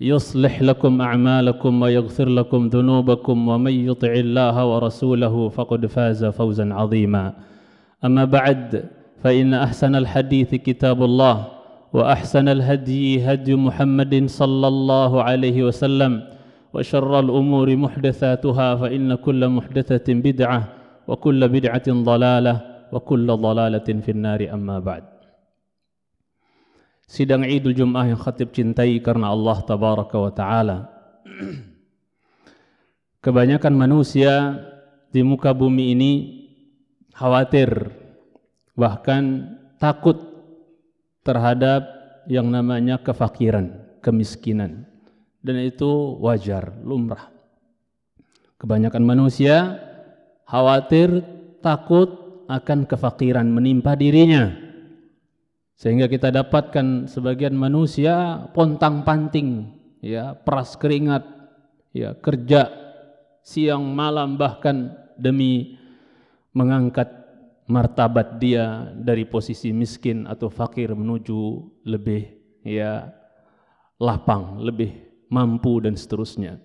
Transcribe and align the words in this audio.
يصلح 0.00 0.62
لكم 0.62 1.00
أعمالكم 1.00 1.82
ويغفر 1.82 2.28
لكم 2.28 2.66
ذنوبكم 2.68 3.48
ومن 3.48 3.72
يطع 3.72 4.12
الله 4.12 4.66
ورسوله 4.66 5.48
فقد 5.48 5.86
فاز 5.86 6.24
فوزا 6.24 6.74
عظيما. 6.74 7.32
أما 8.04 8.24
بعد 8.24 8.84
فإن 9.24 9.54
أحسن 9.54 9.94
الحديث 9.94 10.54
كتاب 10.54 11.02
الله 11.02 11.44
وأحسن 11.92 12.48
الهدي 12.48 13.24
هدي 13.24 13.54
محمد 13.54 14.24
صلى 14.26 14.68
الله 14.68 15.22
عليه 15.22 15.64
وسلم 15.64 16.22
وشر 16.74 17.20
الأمور 17.20 17.76
محدثاتها 17.76 18.76
فإن 18.76 19.14
كل 19.14 19.48
محدثة 19.48 20.06
بدعة 20.08 20.68
وكل 21.08 21.48
بدعة 21.48 21.88
ضلالة 21.88 22.60
وكل 22.92 23.26
ضلالة 23.26 23.88
في 24.04 24.10
النار. 24.10 24.48
أما 24.52 24.78
بعد 24.78 25.15
Sidang 27.06 27.46
Idul 27.46 27.70
Jum'ah 27.70 28.10
yang 28.10 28.18
khatib 28.18 28.50
cintai 28.50 28.98
karena 28.98 29.30
Allah 29.30 29.62
Tabaraka 29.62 30.18
wa 30.18 30.32
Ta'ala. 30.34 30.78
Kebanyakan 33.22 33.74
manusia 33.78 34.58
di 35.14 35.22
muka 35.22 35.54
bumi 35.54 35.94
ini 35.94 36.12
khawatir 37.14 37.94
bahkan 38.74 39.54
takut 39.78 40.18
terhadap 41.22 41.86
yang 42.26 42.50
namanya 42.50 42.98
kefakiran, 42.98 43.70
kemiskinan. 44.02 44.90
Dan 45.38 45.62
itu 45.62 46.18
wajar, 46.18 46.74
lumrah. 46.82 47.30
Kebanyakan 48.58 49.06
manusia 49.06 49.78
khawatir, 50.42 51.22
takut 51.62 52.42
akan 52.50 52.82
kefakiran 52.82 53.46
menimpa 53.46 53.94
dirinya 53.94 54.65
sehingga 55.76 56.08
kita 56.08 56.32
dapatkan 56.32 57.04
sebagian 57.06 57.52
manusia 57.52 58.48
pontang-panting 58.56 59.76
ya 60.00 60.32
peras 60.32 60.74
keringat 60.80 61.24
ya 61.92 62.16
kerja 62.16 62.72
siang 63.44 63.92
malam 63.92 64.40
bahkan 64.40 64.96
demi 65.20 65.76
mengangkat 66.56 67.12
martabat 67.68 68.40
dia 68.40 68.90
dari 68.96 69.28
posisi 69.28 69.70
miskin 69.70 70.24
atau 70.24 70.48
fakir 70.48 70.96
menuju 70.96 71.40
lebih 71.84 72.24
ya 72.64 73.10
lapang, 74.00 74.60
lebih 74.62 74.92
mampu 75.28 75.82
dan 75.82 75.98
seterusnya. 75.98 76.62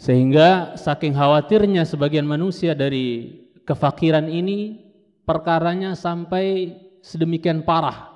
Sehingga 0.00 0.80
saking 0.80 1.12
khawatirnya 1.12 1.84
sebagian 1.84 2.24
manusia 2.24 2.72
dari 2.72 3.36
kefakiran 3.68 4.28
ini 4.32 4.89
perkaranya 5.30 5.94
sampai 5.94 6.74
sedemikian 7.06 7.62
parah 7.62 8.10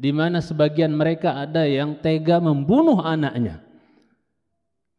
di 0.00 0.12
mana 0.12 0.44
sebagian 0.44 0.92
mereka 0.92 1.40
ada 1.40 1.64
yang 1.64 1.96
tega 2.00 2.36
membunuh 2.40 3.00
anaknya. 3.00 3.60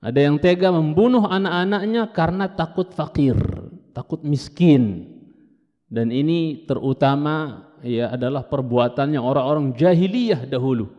Ada 0.02 0.30
yang 0.30 0.42
tega 0.42 0.74
membunuh 0.74 1.30
anak-anaknya 1.30 2.10
karena 2.10 2.50
takut 2.50 2.90
fakir, 2.90 3.38
takut 3.94 4.26
miskin. 4.26 5.10
Dan 5.86 6.10
ini 6.10 6.66
terutama 6.66 7.70
ya 7.86 8.14
adalah 8.14 8.46
perbuatannya 8.46 9.18
orang-orang 9.22 9.74
jahiliyah 9.78 10.50
dahulu. 10.50 10.90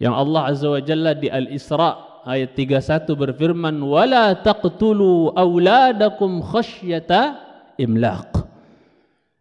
Yang 0.00 0.14
Allah 0.16 0.42
Azza 0.48 0.68
wa 0.68 0.80
Jalla 0.80 1.12
di 1.12 1.28
Al-Isra 1.28 2.24
ayat 2.24 2.56
31 2.56 3.16
berfirman, 3.16 3.76
"Wala 3.84 4.32
taqtulu 4.36 5.36
auladakum 5.36 6.40
khasyata 6.40 7.40
imlaq." 7.76 8.29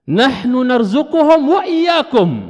Nahnu 0.10 0.66
narzuquhum 0.66 1.42
wa 1.46 1.62
iyyakum. 1.70 2.50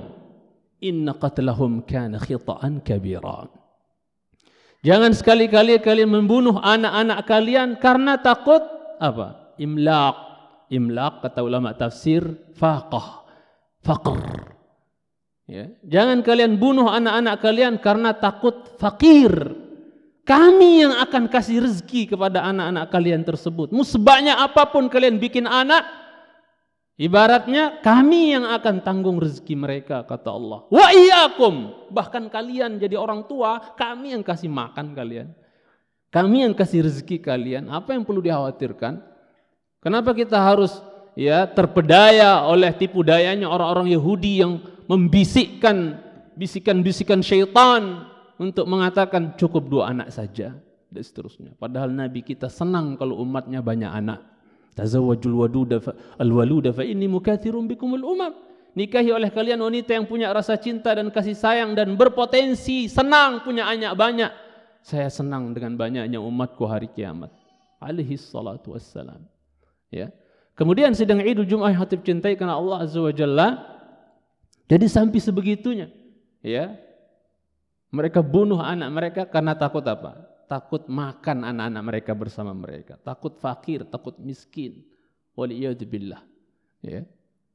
Inna 0.80 1.12
qatlahum 1.12 1.84
kana 1.84 2.16
khita'an 2.24 2.80
kabira. 2.80 3.52
Jangan 4.80 5.12
sekali-kali 5.12 5.84
kalian 5.84 6.08
membunuh 6.08 6.56
anak-anak 6.64 7.28
kalian 7.28 7.76
karena 7.84 8.16
takut 8.16 8.64
apa? 8.96 9.52
Imlaq. 9.60 10.16
Imlaq 10.72 11.20
kata 11.20 11.44
ulama 11.44 11.76
tafsir 11.76 12.24
faqah. 12.56 13.28
Faqr. 13.84 14.56
Ya. 15.50 15.68
Jangan 15.84 16.24
kalian 16.24 16.56
bunuh 16.56 16.88
anak-anak 16.88 17.44
kalian 17.44 17.76
karena 17.84 18.16
takut 18.16 18.72
fakir. 18.80 19.34
Kami 20.24 20.86
yang 20.86 20.94
akan 20.96 21.26
kasih 21.26 21.66
rezeki 21.66 22.16
kepada 22.16 22.46
anak-anak 22.46 22.88
kalian 22.94 23.26
tersebut. 23.26 23.74
Mau 23.74 23.84
sebanyak 23.84 24.38
apa 24.38 24.70
pun 24.70 24.86
kalian 24.86 25.18
bikin 25.18 25.50
anak, 25.50 25.84
Ibaratnya 27.00 27.80
kami 27.80 28.36
yang 28.36 28.44
akan 28.44 28.84
tanggung 28.84 29.24
rezeki 29.24 29.56
mereka 29.56 30.04
kata 30.04 30.36
Allah. 30.36 30.68
Wa 30.68 30.92
iyyakum. 30.92 31.88
Bahkan 31.96 32.28
kalian 32.28 32.76
jadi 32.76 33.00
orang 33.00 33.24
tua, 33.24 33.72
kami 33.80 34.12
yang 34.12 34.20
kasih 34.20 34.52
makan 34.52 34.92
kalian. 34.92 35.32
Kami 36.12 36.44
yang 36.44 36.52
kasih 36.52 36.84
rezeki 36.84 37.24
kalian. 37.24 37.72
Apa 37.72 37.96
yang 37.96 38.04
perlu 38.04 38.20
dikhawatirkan? 38.20 39.00
Kenapa 39.80 40.12
kita 40.12 40.44
harus 40.44 40.76
ya 41.16 41.48
terpedaya 41.48 42.44
oleh 42.44 42.76
tipu 42.76 43.00
dayanya 43.00 43.48
orang-orang 43.48 43.96
Yahudi 43.96 44.44
yang 44.44 44.60
membisikkan 44.92 46.04
bisikan-bisikan 46.36 47.24
syaitan 47.24 48.12
untuk 48.36 48.68
mengatakan 48.68 49.40
cukup 49.40 49.72
dua 49.72 49.96
anak 49.96 50.12
saja 50.12 50.52
dan 50.92 51.04
seterusnya. 51.04 51.56
Padahal 51.56 51.96
Nabi 51.96 52.28
kita 52.28 52.52
senang 52.52 53.00
kalau 53.00 53.20
umatnya 53.24 53.64
banyak 53.64 53.88
anak. 53.88 54.20
Tazawwajul 54.80 55.36
waduda 55.36 55.84
alwaluda 56.16 56.72
fa 56.72 56.88
inni 56.88 57.12
mukathirun 57.12 57.68
bikumul 57.68 58.08
umam. 58.08 58.32
Nikahi 58.80 59.12
oleh 59.12 59.28
kalian 59.28 59.60
wanita 59.60 59.92
yang 59.92 60.08
punya 60.08 60.32
rasa 60.32 60.56
cinta 60.56 60.96
dan 60.96 61.12
kasih 61.12 61.36
sayang 61.36 61.76
dan 61.76 62.00
berpotensi 62.00 62.88
senang 62.88 63.44
punya 63.44 63.68
anak 63.68 63.92
banyak. 64.00 64.32
Saya 64.80 65.12
senang 65.12 65.52
dengan 65.52 65.76
banyaknya 65.76 66.24
umatku 66.24 66.64
hari 66.64 66.88
kiamat. 66.88 67.28
Alaihi 67.84 68.16
salatu 68.16 68.72
wassalam. 68.72 69.20
Ya. 69.92 70.16
Kemudian 70.56 70.96
sedang 70.96 71.20
Idul 71.20 71.44
Jumat 71.44 71.76
hatib 71.76 72.08
cintai 72.08 72.40
karena 72.40 72.56
Allah 72.56 72.88
Azza 72.88 73.04
wa 73.04 73.12
Jalla. 73.12 73.60
Jadi 74.72 74.88
sampai 74.88 75.20
sebegitunya. 75.20 75.92
Ya. 76.40 76.80
Mereka 77.92 78.24
bunuh 78.24 78.64
anak 78.64 78.90
mereka 78.96 79.22
karena 79.28 79.58
takut 79.60 79.84
apa? 79.84 80.29
Takut 80.50 80.90
makan 80.90 81.46
anak-anak 81.46 81.84
mereka 81.86 82.12
bersama 82.18 82.58
mereka, 82.58 82.98
takut 82.98 83.38
fakir, 83.38 83.86
takut 83.86 84.18
miskin. 84.18 84.82
Waliyadzubillah. 85.38 86.20
Ya. 86.82 87.06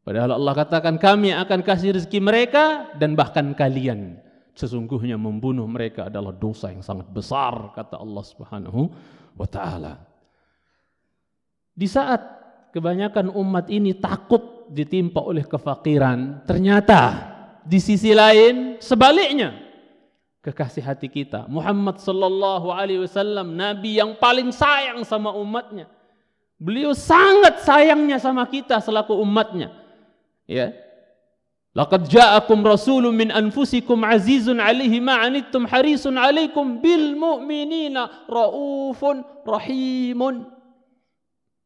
Padahal 0.06 0.38
Allah 0.38 0.54
katakan 0.54 0.96
kami 0.96 1.34
akan 1.34 1.60
kasih 1.66 1.98
rezeki 1.98 2.22
mereka 2.22 2.94
dan 2.96 3.18
bahkan 3.18 3.52
kalian 3.52 4.22
sesungguhnya 4.54 5.18
membunuh 5.18 5.66
mereka 5.66 6.06
adalah 6.06 6.30
dosa 6.30 6.70
yang 6.70 6.80
sangat 6.80 7.10
besar 7.10 7.74
kata 7.74 7.98
Allah 7.98 8.24
Subhanahu 8.24 8.80
wa 9.34 9.48
taala. 9.50 9.98
Di 11.74 11.90
saat 11.90 12.22
kebanyakan 12.70 13.34
umat 13.34 13.66
ini 13.72 13.98
takut 13.98 14.70
ditimpa 14.70 15.18
oleh 15.18 15.42
kefakiran, 15.42 16.46
ternyata 16.46 17.32
di 17.64 17.80
sisi 17.82 18.14
lain 18.14 18.78
sebaliknya 18.78 19.63
kekasih 20.44 20.84
hati 20.84 21.08
kita. 21.08 21.48
Muhammad 21.48 21.96
sallallahu 21.96 22.68
alaihi 22.68 23.00
wasallam 23.08 23.56
nabi 23.56 23.96
yang 23.96 24.12
paling 24.20 24.52
sayang 24.52 25.00
sama 25.08 25.32
umatnya. 25.32 25.88
Beliau 26.60 26.92
sangat 26.92 27.64
sayangnya 27.64 28.20
sama 28.20 28.44
kita 28.44 28.76
selaku 28.84 29.16
umatnya. 29.16 29.72
Ya. 30.44 30.76
Laqad 31.74 32.06
ja'akum 32.06 32.62
rasulun 32.62 33.10
min 33.10 33.34
anfusikum 33.34 34.06
azizun 34.06 34.62
'alaihi 34.62 35.02
ma 35.02 35.24
'anittum 35.24 35.66
harisun 35.66 36.14
'alaikum 36.14 36.78
bil 36.78 37.18
mu'minina 37.18 38.28
raufun 38.30 39.26
rahimun. 39.42 40.54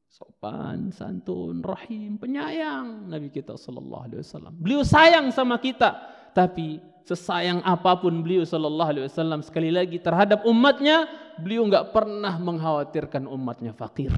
sopan, 0.09 0.91
santun, 0.91 1.63
rahim, 1.63 2.19
penyayang 2.19 3.07
Nabi 3.07 3.31
kita 3.31 3.55
sallallahu 3.55 4.03
alaihi 4.11 4.21
wasallam. 4.25 4.51
Beliau 4.59 4.83
sayang 4.83 5.31
sama 5.31 5.63
kita, 5.63 5.95
tapi 6.35 6.83
sesayang 7.09 7.65
apa 7.65 7.97
pun 7.97 8.13
beliau 8.21 8.45
sallallahu 8.45 8.91
alaihi 8.93 9.05
wasallam 9.09 9.41
sekali 9.41 9.73
lagi 9.73 9.97
terhadap 9.97 10.45
umatnya, 10.45 11.09
beliau 11.41 11.65
enggak 11.65 11.97
pernah 11.97 12.37
mengkhawatirkan 12.37 13.25
umatnya 13.25 13.73
fakir. 13.73 14.13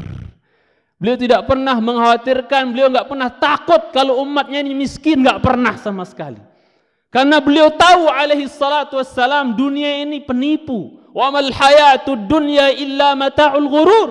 Beliau 0.98 1.16
tidak 1.16 1.46
pernah 1.46 1.78
mengkhawatirkan, 1.78 2.74
beliau 2.74 2.90
enggak 2.90 3.06
pernah 3.06 3.30
takut 3.30 3.94
kalau 3.94 4.18
umatnya 4.26 4.58
ini 4.66 4.74
miskin, 4.74 5.22
enggak 5.22 5.38
pernah 5.38 5.78
sama 5.78 6.02
sekali. 6.02 6.42
Karena 7.14 7.38
beliau 7.38 7.70
tahu 7.70 8.10
alaihi 8.10 8.50
salatu 8.50 8.98
wassalam 8.98 9.54
dunia 9.54 10.02
ini 10.02 10.22
penipu. 10.22 10.98
Wa 11.10 11.30
mal 11.30 11.50
hayatud 11.50 12.26
dunya 12.30 12.70
illa 12.74 13.18
mata'ul 13.18 13.66
ghurur. 13.66 14.10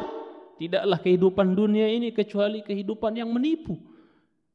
Tidaklah 0.60 1.00
kehidupan 1.00 1.56
dunia 1.56 1.88
ini 1.88 2.12
kecuali 2.12 2.60
kehidupan 2.60 3.16
yang 3.16 3.32
menipu. 3.32 3.80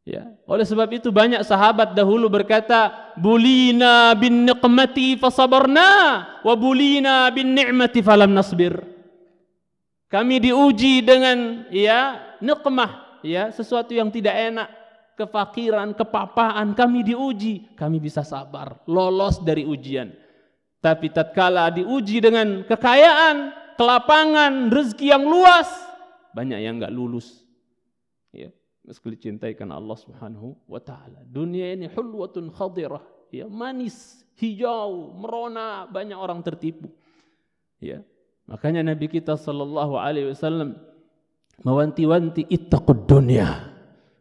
Ya, 0.04 0.36
oleh 0.44 0.68
sebab 0.68 0.84
itu 0.92 1.08
banyak 1.08 1.40
sahabat 1.48 1.96
dahulu 1.96 2.28
berkata, 2.28 2.92
"Bulina 3.16 4.12
bin 4.12 4.44
niqmati 4.44 5.16
fasabarna 5.16 5.88
wa 6.44 6.54
bulina 6.60 7.32
bin 7.32 7.56
ni'mati 7.56 8.04
falam 8.04 8.36
nasbir." 8.36 8.84
Kami 10.12 10.44
diuji 10.44 11.00
dengan 11.00 11.64
ya 11.72 12.20
nikmah, 12.44 13.24
ya 13.24 13.48
sesuatu 13.48 13.96
yang 13.96 14.12
tidak 14.12 14.36
enak, 14.36 14.68
kefakiran, 15.16 15.96
kepapaan, 15.96 16.76
kami 16.76 17.00
diuji, 17.00 17.72
kami 17.72 17.96
bisa 17.96 18.20
sabar, 18.20 18.84
lolos 18.84 19.40
dari 19.40 19.64
ujian. 19.64 20.12
Tapi 20.84 21.08
tatkala 21.16 21.72
diuji 21.72 22.20
dengan 22.20 22.60
kekayaan, 22.68 23.56
kelapangan, 23.80 24.68
rezeki 24.68 25.16
yang 25.16 25.24
luas, 25.24 25.66
banyak 26.36 26.60
yang 26.60 26.76
enggak 26.76 26.92
lulus. 26.92 27.40
Ya, 28.36 28.52
meski 28.84 29.16
dicintai 29.16 29.56
karena 29.56 29.80
Allah 29.80 29.96
Subhanahu 29.96 30.54
wa 30.68 30.80
taala. 30.80 31.24
Dunia 31.24 31.72
ini 31.72 31.88
hulwatun 31.88 32.52
khadirah, 32.52 33.02
ya, 33.32 33.48
manis, 33.48 34.22
hijau, 34.36 35.16
merona, 35.16 35.88
banyak 35.88 36.16
orang 36.16 36.44
tertipu. 36.44 36.92
Ya. 37.80 38.04
Makanya 38.44 38.84
Nabi 38.84 39.08
kita 39.08 39.40
sallallahu 39.40 39.96
alaihi 39.96 40.36
wasallam 40.36 40.76
mewanti-wanti 41.64 42.44
ittaqud 42.44 43.08
dunya. 43.08 43.72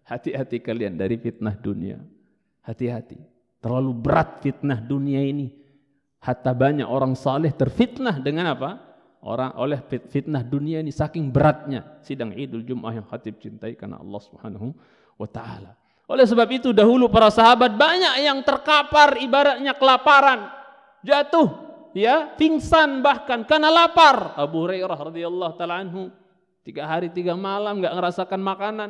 Hati-hati 0.08 0.64
kalian 0.64 0.96
dari 0.96 1.20
fitnah 1.20 1.56
dunia. 1.56 2.00
Hati-hati. 2.64 3.20
Terlalu 3.60 3.92
berat 3.96 4.44
fitnah 4.44 4.80
dunia 4.80 5.24
ini. 5.24 5.52
Hatta 6.24 6.56
banyak 6.56 6.88
orang 6.88 7.20
saleh 7.20 7.52
terfitnah 7.52 8.16
dengan 8.20 8.56
apa? 8.56 8.80
Orang 9.24 9.56
oleh 9.56 9.80
fitnah 9.88 10.44
dunia 10.44 10.84
ini 10.84 10.92
saking 10.92 11.32
beratnya 11.32 11.96
sidang 12.04 12.36
Idul 12.36 12.68
Jumat 12.68 13.00
yang 13.00 13.08
khatib 13.08 13.40
cintai 13.40 13.72
karena 13.72 13.96
Allah 13.96 14.20
Subhanahu 14.20 14.76
wa 15.16 15.28
taala. 15.32 15.80
Oleh 16.12 16.28
sebab 16.28 16.44
itu 16.52 16.76
dahulu 16.76 17.08
para 17.08 17.32
sahabat 17.32 17.72
banyak 17.80 18.20
yang 18.20 18.44
terkapar 18.44 19.16
ibaratnya 19.24 19.72
kelaparan, 19.80 20.52
jatuh 21.08 21.56
ya, 21.96 22.36
pingsan 22.36 23.00
bahkan 23.00 23.48
karena 23.48 23.72
lapar. 23.72 24.36
Abu 24.36 24.68
Hurairah 24.68 25.00
radhiyallahu 25.00 25.54
taala 25.56 25.80
anhu 25.80 26.12
tiga 26.68 26.84
hari 26.84 27.08
tiga 27.08 27.40
malam 27.40 27.80
nggak 27.80 27.96
ngerasakan 27.96 28.44
makanan. 28.44 28.90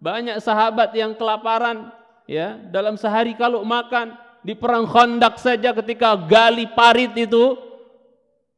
Banyak 0.00 0.40
sahabat 0.40 0.96
yang 0.96 1.12
kelaparan 1.12 1.92
ya 2.24 2.56
dalam 2.72 2.96
sehari 2.96 3.36
kalau 3.36 3.60
makan 3.68 4.16
di 4.40 4.56
perang 4.56 4.88
Khandaq 4.88 5.36
saja 5.36 5.76
ketika 5.76 6.16
gali 6.16 6.64
parit 6.72 7.12
itu 7.12 7.73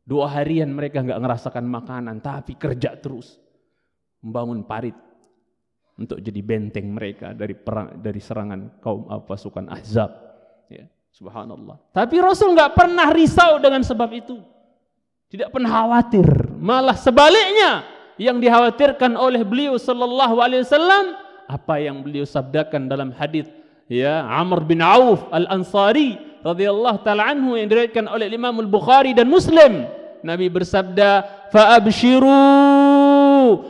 dua 0.06 0.30
harian 0.30 0.70
mereka 0.70 1.02
nggak 1.02 1.18
ngerasakan 1.18 1.66
makanan 1.66 2.22
tapi 2.22 2.54
kerja 2.54 2.94
terus. 2.96 3.36
Membangun 4.22 4.64
parit 4.64 4.96
untuk 5.98 6.22
jadi 6.22 6.40
benteng 6.40 6.88
mereka 6.94 7.34
dari 7.34 7.52
perang 7.52 8.00
dari 8.00 8.22
serangan 8.22 8.80
kaum 8.80 9.10
pasukan 9.26 9.66
Ahzab. 9.68 10.10
Ya 10.70 10.86
subhanallah. 11.10 11.76
Tapi 11.90 12.16
Rasul 12.22 12.54
nggak 12.54 12.72
pernah 12.72 13.10
risau 13.10 13.58
dengan 13.58 13.82
sebab 13.82 14.10
itu. 14.14 14.38
Tidak 15.26 15.50
pernah 15.50 15.82
khawatir. 15.82 16.26
Malah 16.56 16.94
sebaliknya 16.94 17.82
yang 18.16 18.40
dikhawatirkan 18.40 19.18
oleh 19.18 19.44
beliau 19.44 19.76
sallallahu 19.76 20.40
alaihi 20.40 20.64
wasallam 20.64 21.04
apa 21.46 21.74
yang 21.78 22.00
beliau 22.00 22.24
sabdakan 22.24 22.88
dalam 22.88 23.12
hadis 23.12 23.46
ya 23.86 24.24
Amr 24.26 24.64
bin 24.66 24.82
Auf 24.82 25.28
Al-Ansari 25.30 26.18
radhiyallahu 26.42 27.04
taala 27.06 27.28
anhu 27.30 27.54
yang 27.54 27.68
diriwayatkan 27.70 28.08
oleh 28.08 28.32
Imam 28.32 28.56
Al-Bukhari 28.62 29.12
dan 29.14 29.28
Muslim 29.30 29.84
Nabi 30.26 30.50
bersabda 30.50 31.22
fa 31.54 31.78
abshiru 31.78 32.26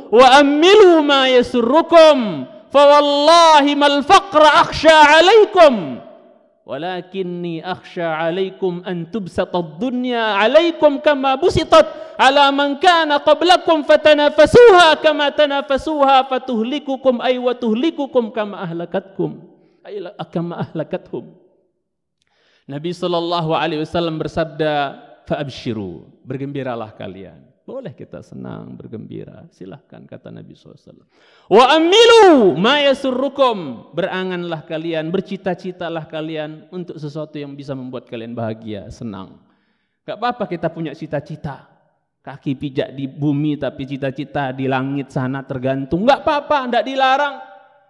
wa 0.08 0.26
ammilu 0.40 1.04
ma 1.04 1.28
yasurrukum 1.28 2.48
fa 2.72 2.82
wallahi 2.96 3.76
mal 3.76 4.00
faqra 4.00 4.64
akhsha 4.64 5.20
alaikum 5.20 6.00
ولكني 6.66 7.62
أخشى 7.62 8.02
عليكم 8.02 8.82
أن 8.82 9.06
تبسط 9.14 9.54
الدنيا 9.54 10.34
عليكم 10.42 10.98
كما 10.98 11.38
بسطت 11.38 12.18
على 12.18 12.50
من 12.50 12.82
كان 12.82 13.06
قبلكم 13.22 13.86
فتنافسوها 13.86 14.94
كما 14.98 15.26
تنافسوها 15.38 16.22
فتهلككم 16.26 17.14
أي 17.22 17.38
وتهلككم 17.38 18.24
كما 18.34 18.66
أهلكتكم 18.66 19.30
kama 20.34 20.66
ahlakathum. 20.66 21.38
Nabi 22.66 22.90
sallallahu 22.90 23.54
alaihi 23.54 23.86
wasallam 23.86 24.18
bersabda, 24.18 24.98
"Fa'abshiru, 25.26 26.06
bergembiralah 26.22 26.94
kalian." 26.94 27.56
Boleh 27.66 27.90
kita 27.98 28.22
senang, 28.22 28.78
bergembira. 28.78 29.42
Silahkan 29.50 30.06
kata 30.06 30.30
Nabi 30.30 30.54
SAW. 30.54 31.02
Wa 31.50 31.74
amilu 31.74 32.54
ma. 32.54 32.78
Beranganlah 33.90 34.62
kalian, 34.62 35.10
bercita-citalah 35.10 36.06
kalian 36.06 36.70
untuk 36.70 36.94
sesuatu 36.94 37.34
yang 37.34 37.58
bisa 37.58 37.74
membuat 37.74 38.06
kalian 38.06 38.38
bahagia, 38.38 38.86
senang. 38.94 39.42
Gak 40.06 40.14
apa-apa 40.14 40.46
kita 40.46 40.70
punya 40.70 40.94
cita-cita. 40.94 41.66
Kaki 42.22 42.54
pijak 42.54 42.94
di 42.94 43.10
bumi 43.10 43.58
tapi 43.58 43.82
cita-cita 43.82 44.54
di 44.54 44.70
langit 44.70 45.10
sana 45.10 45.42
tergantung. 45.42 46.06
Gak 46.06 46.22
apa-apa, 46.22 46.70
tidak 46.70 46.86
dilarang. 46.86 47.34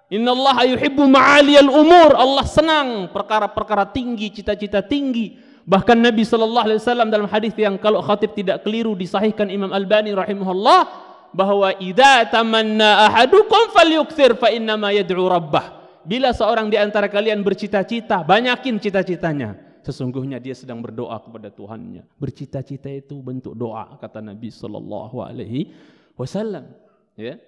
Inna 0.08 0.32
Allah 0.32 0.72
yuhibbu 0.72 1.04
ma'aliyal 1.04 1.68
umur. 1.68 2.16
Allah 2.16 2.48
senang 2.48 3.12
perkara-perkara 3.12 3.92
tinggi, 3.92 4.32
cita-cita 4.32 4.80
tinggi. 4.80 5.36
Bahkan 5.66 5.98
Nabi 5.98 6.22
sallallahu 6.22 6.66
alaihi 6.70 6.78
wasallam 6.78 7.10
dalam 7.10 7.26
hadis 7.26 7.50
yang 7.58 7.74
kalau 7.74 7.98
khatib 7.98 8.38
tidak 8.38 8.62
keliru 8.62 8.94
disahihkan 8.94 9.50
Imam 9.50 9.74
Albani 9.74 10.14
rahimahullah 10.14 10.86
bahwa 11.34 11.74
idza 11.82 12.22
tamanna 12.30 13.10
ahadukum 13.10 13.74
falyukthir 13.74 14.38
fa 14.38 14.54
inna 14.54 14.78
ma 14.78 14.94
yad'u 14.94 15.26
rabbah. 15.26 15.74
Bila 16.06 16.30
seorang 16.30 16.70
di 16.70 16.78
antara 16.78 17.10
kalian 17.10 17.42
bercita-cita, 17.42 18.22
banyakin 18.22 18.78
cita-citanya. 18.78 19.58
Sesungguhnya 19.82 20.38
dia 20.38 20.54
sedang 20.54 20.78
berdoa 20.78 21.18
kepada 21.18 21.50
Tuhannya. 21.50 22.06
Bercita-cita 22.14 22.86
itu 22.86 23.18
bentuk 23.18 23.58
doa 23.58 23.98
kata 23.98 24.22
Nabi 24.22 24.54
sallallahu 24.54 25.18
alaihi 25.18 25.74
wasallam. 26.14 26.70
Ya. 27.18 27.42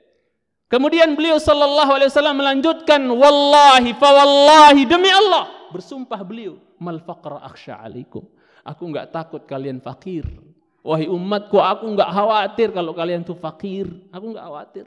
Kemudian 0.68 1.16
beliau 1.16 1.40
sallallahu 1.40 1.96
alaihi 1.96 2.12
wasallam 2.12 2.36
melanjutkan 2.44 3.00
wallahi 3.08 3.96
fa 3.96 4.08
wallahi 4.12 4.84
demi 4.84 5.08
Allah 5.08 5.48
bersumpah 5.72 6.20
beliau 6.20 6.60
mal 6.76 7.00
faqra 7.00 7.40
akhsha 7.40 7.80
alaikum. 7.80 8.28
Aku 8.68 8.84
enggak 8.84 9.08
takut 9.08 9.40
kalian 9.48 9.80
fakir. 9.80 10.28
Wahai 10.84 11.08
umatku 11.08 11.56
aku 11.56 11.88
enggak 11.88 12.12
khawatir 12.12 12.68
kalau 12.76 12.92
kalian 12.92 13.24
tuh 13.24 13.32
fakir. 13.32 13.88
Aku 14.12 14.36
enggak 14.36 14.44
khawatir. 14.44 14.86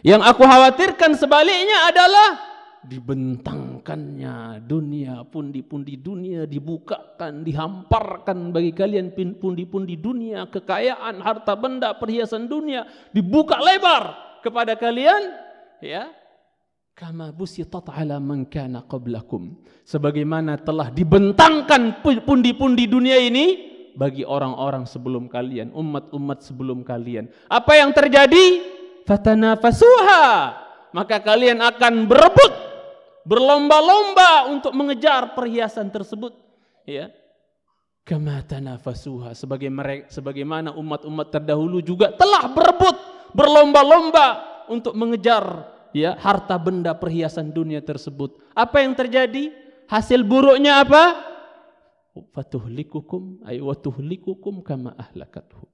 Yang 0.00 0.22
aku 0.24 0.42
khawatirkan 0.48 1.12
sebaliknya 1.12 1.92
adalah 1.92 2.40
dibentangkannya 2.88 4.15
dunia 5.06 5.22
pundi-pundi 5.22 5.94
dunia 5.94 6.50
dibukakan 6.50 7.46
dihamparkan 7.46 8.50
bagi 8.50 8.74
kalian 8.74 9.14
pundi-pundi 9.14 9.94
dunia. 9.94 10.50
Kekayaan 10.50 11.22
harta 11.22 11.54
benda 11.54 11.94
perhiasan 11.94 12.50
dunia 12.50 12.82
dibuka 13.14 13.54
lebar 13.62 14.18
kepada 14.42 14.74
kalian 14.74 15.30
ya. 15.78 16.10
Kama 16.96 17.30
busitat 17.30 17.86
ala 17.86 18.18
man 18.18 18.50
kana 18.50 18.82
qablakum. 18.82 19.54
Sebagaimana 19.86 20.58
telah 20.58 20.90
dibentangkan 20.90 22.02
pundi-pundi 22.02 22.90
dunia 22.90 23.22
ini 23.22 23.46
bagi 23.94 24.26
orang-orang 24.26 24.90
sebelum 24.90 25.30
kalian 25.30 25.70
umat-umat 25.70 26.42
sebelum 26.42 26.82
kalian. 26.82 27.30
Apa 27.46 27.78
yang 27.78 27.94
terjadi? 27.94 28.74
Fatanafasuha. 29.06 30.24
Maka 30.90 31.22
kalian 31.22 31.62
akan 31.62 32.10
berebut 32.10 32.65
berlomba-lomba 33.26 34.54
untuk 34.54 34.70
mengejar 34.72 35.34
perhiasan 35.34 35.90
tersebut. 35.90 36.32
Ya. 36.86 37.10
Kama 38.06 38.38
tanafasuha 38.46 39.34
sebagai 39.34 39.66
mereka 39.66 40.06
sebagaimana 40.14 40.70
umat-umat 40.78 41.34
terdahulu 41.34 41.82
juga 41.82 42.14
telah 42.14 42.46
berebut 42.46 42.94
berlomba-lomba 43.34 44.26
untuk 44.70 44.94
mengejar 44.94 45.66
ya 45.90 46.14
harta 46.14 46.54
benda 46.54 46.94
perhiasan 46.94 47.50
dunia 47.50 47.82
tersebut. 47.82 48.38
Apa 48.54 48.86
yang 48.86 48.94
terjadi? 48.94 49.50
Hasil 49.90 50.22
buruknya 50.22 50.86
apa? 50.86 51.18
Fatuhlikukum 52.30 53.42
ay 53.42 53.58
watuhlikukum 53.58 54.62
kama 54.62 54.94
ahlakathu. 54.94 55.66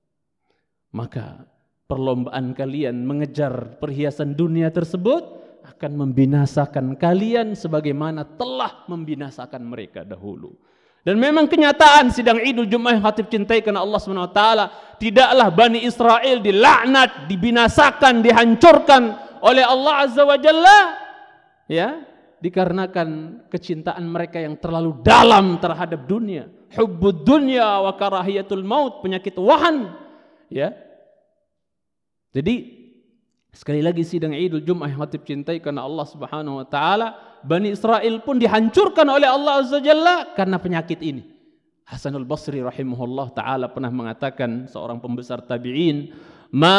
Maka 0.97 1.45
perlombaan 1.85 2.57
kalian 2.57 3.05
mengejar 3.05 3.77
perhiasan 3.77 4.33
dunia 4.33 4.73
tersebut 4.73 5.42
akan 5.63 5.93
membinasakan 6.07 6.99
kalian 6.99 7.55
sebagaimana 7.55 8.27
telah 8.37 8.85
membinasakan 8.91 9.63
mereka 9.63 10.03
dahulu. 10.03 10.55
Dan 11.03 11.19
memang 11.19 11.51
kenyataan 11.51 12.15
sidang 12.15 12.39
Idul 12.39 12.71
Jumat 12.71 12.95
yang 12.95 13.03
hatib 13.03 13.27
cintai 13.27 13.59
karena 13.59 13.83
Allah 13.83 13.99
SWT 13.99 14.43
tidaklah 15.03 15.49
Bani 15.51 15.83
Israel 15.83 16.39
dilaknat, 16.39 17.27
dibinasakan, 17.27 18.23
dihancurkan 18.23 19.03
oleh 19.43 19.67
Allah 19.67 20.07
Azza 20.07 20.23
wa 20.23 20.39
Jalla 20.39 20.95
ya 21.67 22.07
dikarenakan 22.39 23.43
kecintaan 23.51 24.07
mereka 24.07 24.39
yang 24.39 24.55
terlalu 24.59 24.99
dalam 25.03 25.59
terhadap 25.59 26.07
dunia 26.07 26.51
hubbud 26.75 27.23
dunya 27.27 27.67
wa 27.83 27.93
karahiyatul 27.95 28.63
maut 28.63 29.03
penyakit 29.03 29.35
wahan 29.39 29.95
ya 30.51 30.75
jadi 32.31 32.82
sekali 33.53 33.85
lagi 33.85 34.01
sidang 34.01 34.33
Idul 34.33 34.65
Jumat 34.65 34.89
yang 34.89 35.05
hatib 35.05 35.29
cintai 35.29 35.61
karena 35.61 35.85
Allah 35.85 36.09
Subhanahu 36.09 36.65
wa 36.65 36.67
taala 36.67 37.15
Bani 37.45 37.77
Israel 37.77 38.25
pun 38.25 38.41
dihancurkan 38.41 39.05
oleh 39.05 39.29
Allah 39.29 39.61
Azza 39.61 39.83
Jalla 39.83 40.33
karena 40.33 40.57
penyakit 40.57 41.03
ini. 41.05 41.27
Hasanul 41.85 42.25
Basri 42.25 42.65
rahimahullah 42.65 43.35
taala 43.37 43.67
pernah 43.69 43.93
mengatakan 43.93 44.71
seorang 44.71 45.03
pembesar 45.03 45.45
tabi'in, 45.45 46.15
"Ma 46.55 46.79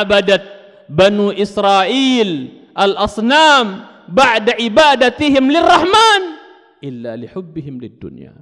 'abadat 0.00 0.40
Banu 0.88 1.34
Israel 1.34 2.30
al-asnam 2.72 3.84
ba'da 4.08 4.56
ibadatihim 4.56 5.50
lirrahman 5.52 6.22
illa 6.80 7.18
lihubbihim 7.18 7.82
lid-dunya." 7.82 8.32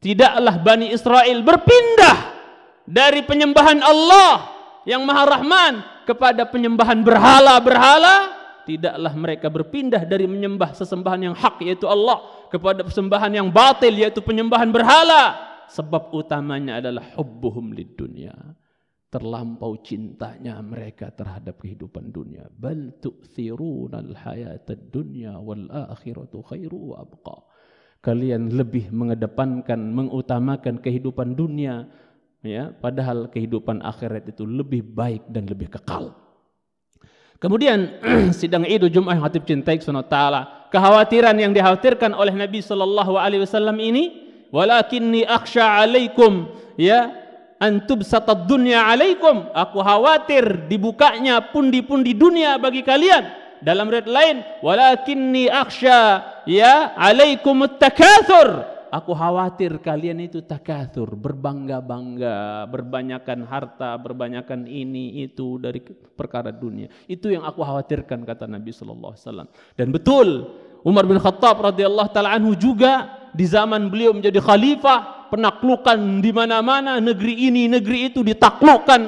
Tidaklah 0.00 0.62
Bani 0.62 0.94
Israel 0.94 1.42
berpindah 1.42 2.16
dari 2.88 3.20
penyembahan 3.26 3.82
Allah 3.82 4.53
yang 4.84 5.04
Maha 5.04 5.40
Rahman 5.40 5.74
kepada 6.04 6.44
penyembahan 6.48 7.00
berhala-berhala 7.00 8.44
tidaklah 8.64 9.12
mereka 9.12 9.46
berpindah 9.52 10.02
dari 10.08 10.24
menyembah 10.24 10.72
sesembahan 10.72 11.20
yang 11.30 11.34
hak 11.36 11.60
yaitu 11.60 11.84
Allah 11.84 12.48
kepada 12.48 12.84
sesembahan 12.88 13.32
yang 13.32 13.48
batil 13.52 13.92
yaitu 13.92 14.24
penyembahan 14.24 14.72
berhala. 14.72 15.52
Sebab 15.68 16.12
utamanya 16.12 16.80
adalah 16.80 17.16
hubbuhum 17.16 17.72
lid 17.72 17.96
dunya. 17.96 18.32
Terlampau 19.08 19.78
cintanya 19.78 20.58
mereka 20.58 21.14
terhadap 21.14 21.62
kehidupan 21.62 22.10
dunia. 22.10 22.50
Bal 22.50 22.98
tu'thirunal 22.98 24.10
hayatad 24.10 24.90
dunya 24.90 25.38
wal 25.38 25.70
akhiratu 25.70 26.42
khairu 26.42 26.92
wa 26.92 27.06
abqa. 27.06 27.46
Kalian 28.04 28.52
lebih 28.52 28.92
mengedepankan 28.92 29.80
mengutamakan 29.80 30.82
kehidupan 30.82 31.32
dunia 31.38 31.88
ya 32.44 32.70
padahal 32.76 33.32
kehidupan 33.32 33.80
akhirat 33.80 34.28
itu 34.28 34.44
lebih 34.44 34.84
baik 34.84 35.24
dan 35.32 35.48
lebih 35.48 35.72
kekal 35.72 36.24
Kemudian 37.44 38.00
sidang 38.40 38.64
Idul 38.64 38.88
Jumat 38.88 39.20
hatib 39.20 39.44
cintai 39.44 39.76
subhanahu 39.76 40.08
taala, 40.08 40.70
kekhawatiran 40.72 41.36
yang 41.36 41.52
dikhawatirkan 41.52 42.16
oleh 42.16 42.32
Nabi 42.32 42.64
sallallahu 42.64 43.20
alaihi 43.20 43.44
wasallam 43.44 43.76
ini, 43.84 44.32
walakinni 44.48 45.28
akhsha 45.28 45.84
alaikum 45.84 46.48
ya 46.80 47.12
an 47.60 47.84
tubsatad 47.84 48.48
dunya 48.48 48.80
alaikum. 48.88 49.52
Aku 49.52 49.84
khawatir 49.84 50.72
dibukanya 50.72 51.52
pundi-pundi 51.52 52.16
dunia 52.16 52.56
bagi 52.56 52.80
kalian. 52.80 53.44
Dalam 53.60 53.92
riwayat 53.92 54.08
lain, 54.08 54.36
walakinni 54.64 55.52
akhsha 55.52 56.24
ya 56.48 56.96
alaikum 56.96 57.60
takatsur 57.76 58.73
Aku 58.94 59.10
khawatir 59.10 59.82
kalian 59.82 60.22
itu 60.22 60.38
takathur, 60.38 61.18
berbangga-bangga, 61.18 62.70
berbanyakan 62.70 63.42
harta, 63.42 63.98
berbanyakan 63.98 64.70
ini 64.70 65.26
itu 65.26 65.58
dari 65.58 65.82
perkara 66.14 66.54
dunia. 66.54 66.86
Itu 67.10 67.26
yang 67.26 67.42
aku 67.42 67.58
khawatirkan 67.58 68.22
kata 68.22 68.46
Nabi 68.46 68.70
sallallahu 68.70 69.18
alaihi 69.18 69.26
wasallam. 69.26 69.48
Dan 69.74 69.90
betul, 69.90 70.46
Umar 70.86 71.10
bin 71.10 71.18
Khattab 71.18 71.58
radhiyallahu 71.74 72.06
taala 72.14 72.38
anhu 72.38 72.54
juga 72.54 73.10
di 73.34 73.42
zaman 73.42 73.90
beliau 73.90 74.14
menjadi 74.14 74.38
khalifah, 74.38 75.26
penaklukan 75.26 75.98
di 76.22 76.30
mana-mana, 76.30 77.02
negeri 77.02 77.50
ini, 77.50 77.66
negeri 77.66 78.14
itu 78.14 78.22
ditaklukkan 78.22 79.00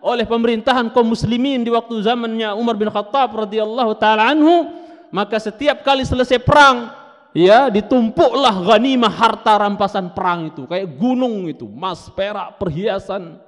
oleh 0.00 0.24
pemerintahan 0.24 0.88
kaum 0.88 1.12
muslimin 1.12 1.60
di 1.60 1.68
waktu 1.68 2.00
zamannya 2.00 2.56
Umar 2.56 2.80
bin 2.80 2.88
Khattab 2.88 3.36
radhiyallahu 3.36 3.92
taala 4.00 4.24
anhu, 4.32 4.72
maka 5.12 5.36
setiap 5.36 5.84
kali 5.84 6.00
selesai 6.00 6.40
perang 6.40 7.03
ya 7.34 7.68
ditumpuklah 7.68 8.54
ghanimah 8.62 9.10
harta 9.10 9.58
rampasan 9.58 10.14
perang 10.14 10.54
itu 10.54 10.64
kayak 10.70 10.94
gunung 10.94 11.50
itu 11.50 11.66
emas 11.66 12.08
perak 12.14 12.56
perhiasan. 12.62 13.42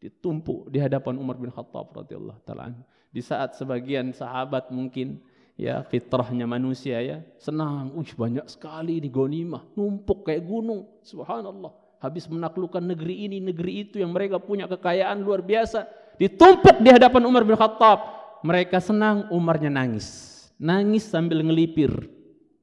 Ditumpuk 0.00 0.72
di 0.72 0.80
hadapan 0.80 1.20
Umar 1.20 1.36
bin 1.36 1.52
Khattab 1.52 1.92
radhiyallahu 1.92 2.40
taala 2.42 2.72
di 3.12 3.20
saat 3.20 3.52
sebagian 3.54 4.10
sahabat 4.16 4.72
mungkin 4.72 5.20
ya 5.60 5.84
fitrahnya 5.84 6.48
manusia 6.48 7.04
ya 7.04 7.20
senang 7.36 7.92
uh 7.92 8.12
banyak 8.16 8.48
sekali 8.48 8.96
ini 8.96 9.12
ghanimah 9.12 9.62
numpuk 9.76 10.26
kayak 10.26 10.42
gunung. 10.42 10.88
Subhanallah 11.04 11.72
habis 12.00 12.24
menaklukkan 12.26 12.80
negeri 12.80 13.28
ini 13.28 13.44
negeri 13.44 13.86
itu 13.86 14.00
yang 14.00 14.10
mereka 14.10 14.40
punya 14.40 14.64
kekayaan 14.64 15.20
luar 15.20 15.44
biasa 15.44 15.84
ditumpuk 16.16 16.80
di 16.80 16.90
hadapan 16.90 17.22
Umar 17.28 17.44
bin 17.44 17.54
Khattab. 17.54 18.18
Mereka 18.40 18.80
senang 18.80 19.28
Umarnya 19.28 19.68
nangis. 19.68 20.40
Nangis 20.56 21.04
sambil 21.04 21.44
ngelipir 21.44 21.92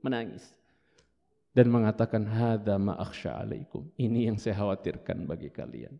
menangis 0.08 0.58
dan 1.58 1.74
mengatakan 1.74 2.22
hadza 2.22 2.78
ma 2.78 2.94
alaikum. 3.02 3.90
Ini 3.98 4.30
yang 4.30 4.38
saya 4.38 4.62
khawatirkan 4.62 5.26
bagi 5.26 5.50
kalian. 5.50 5.98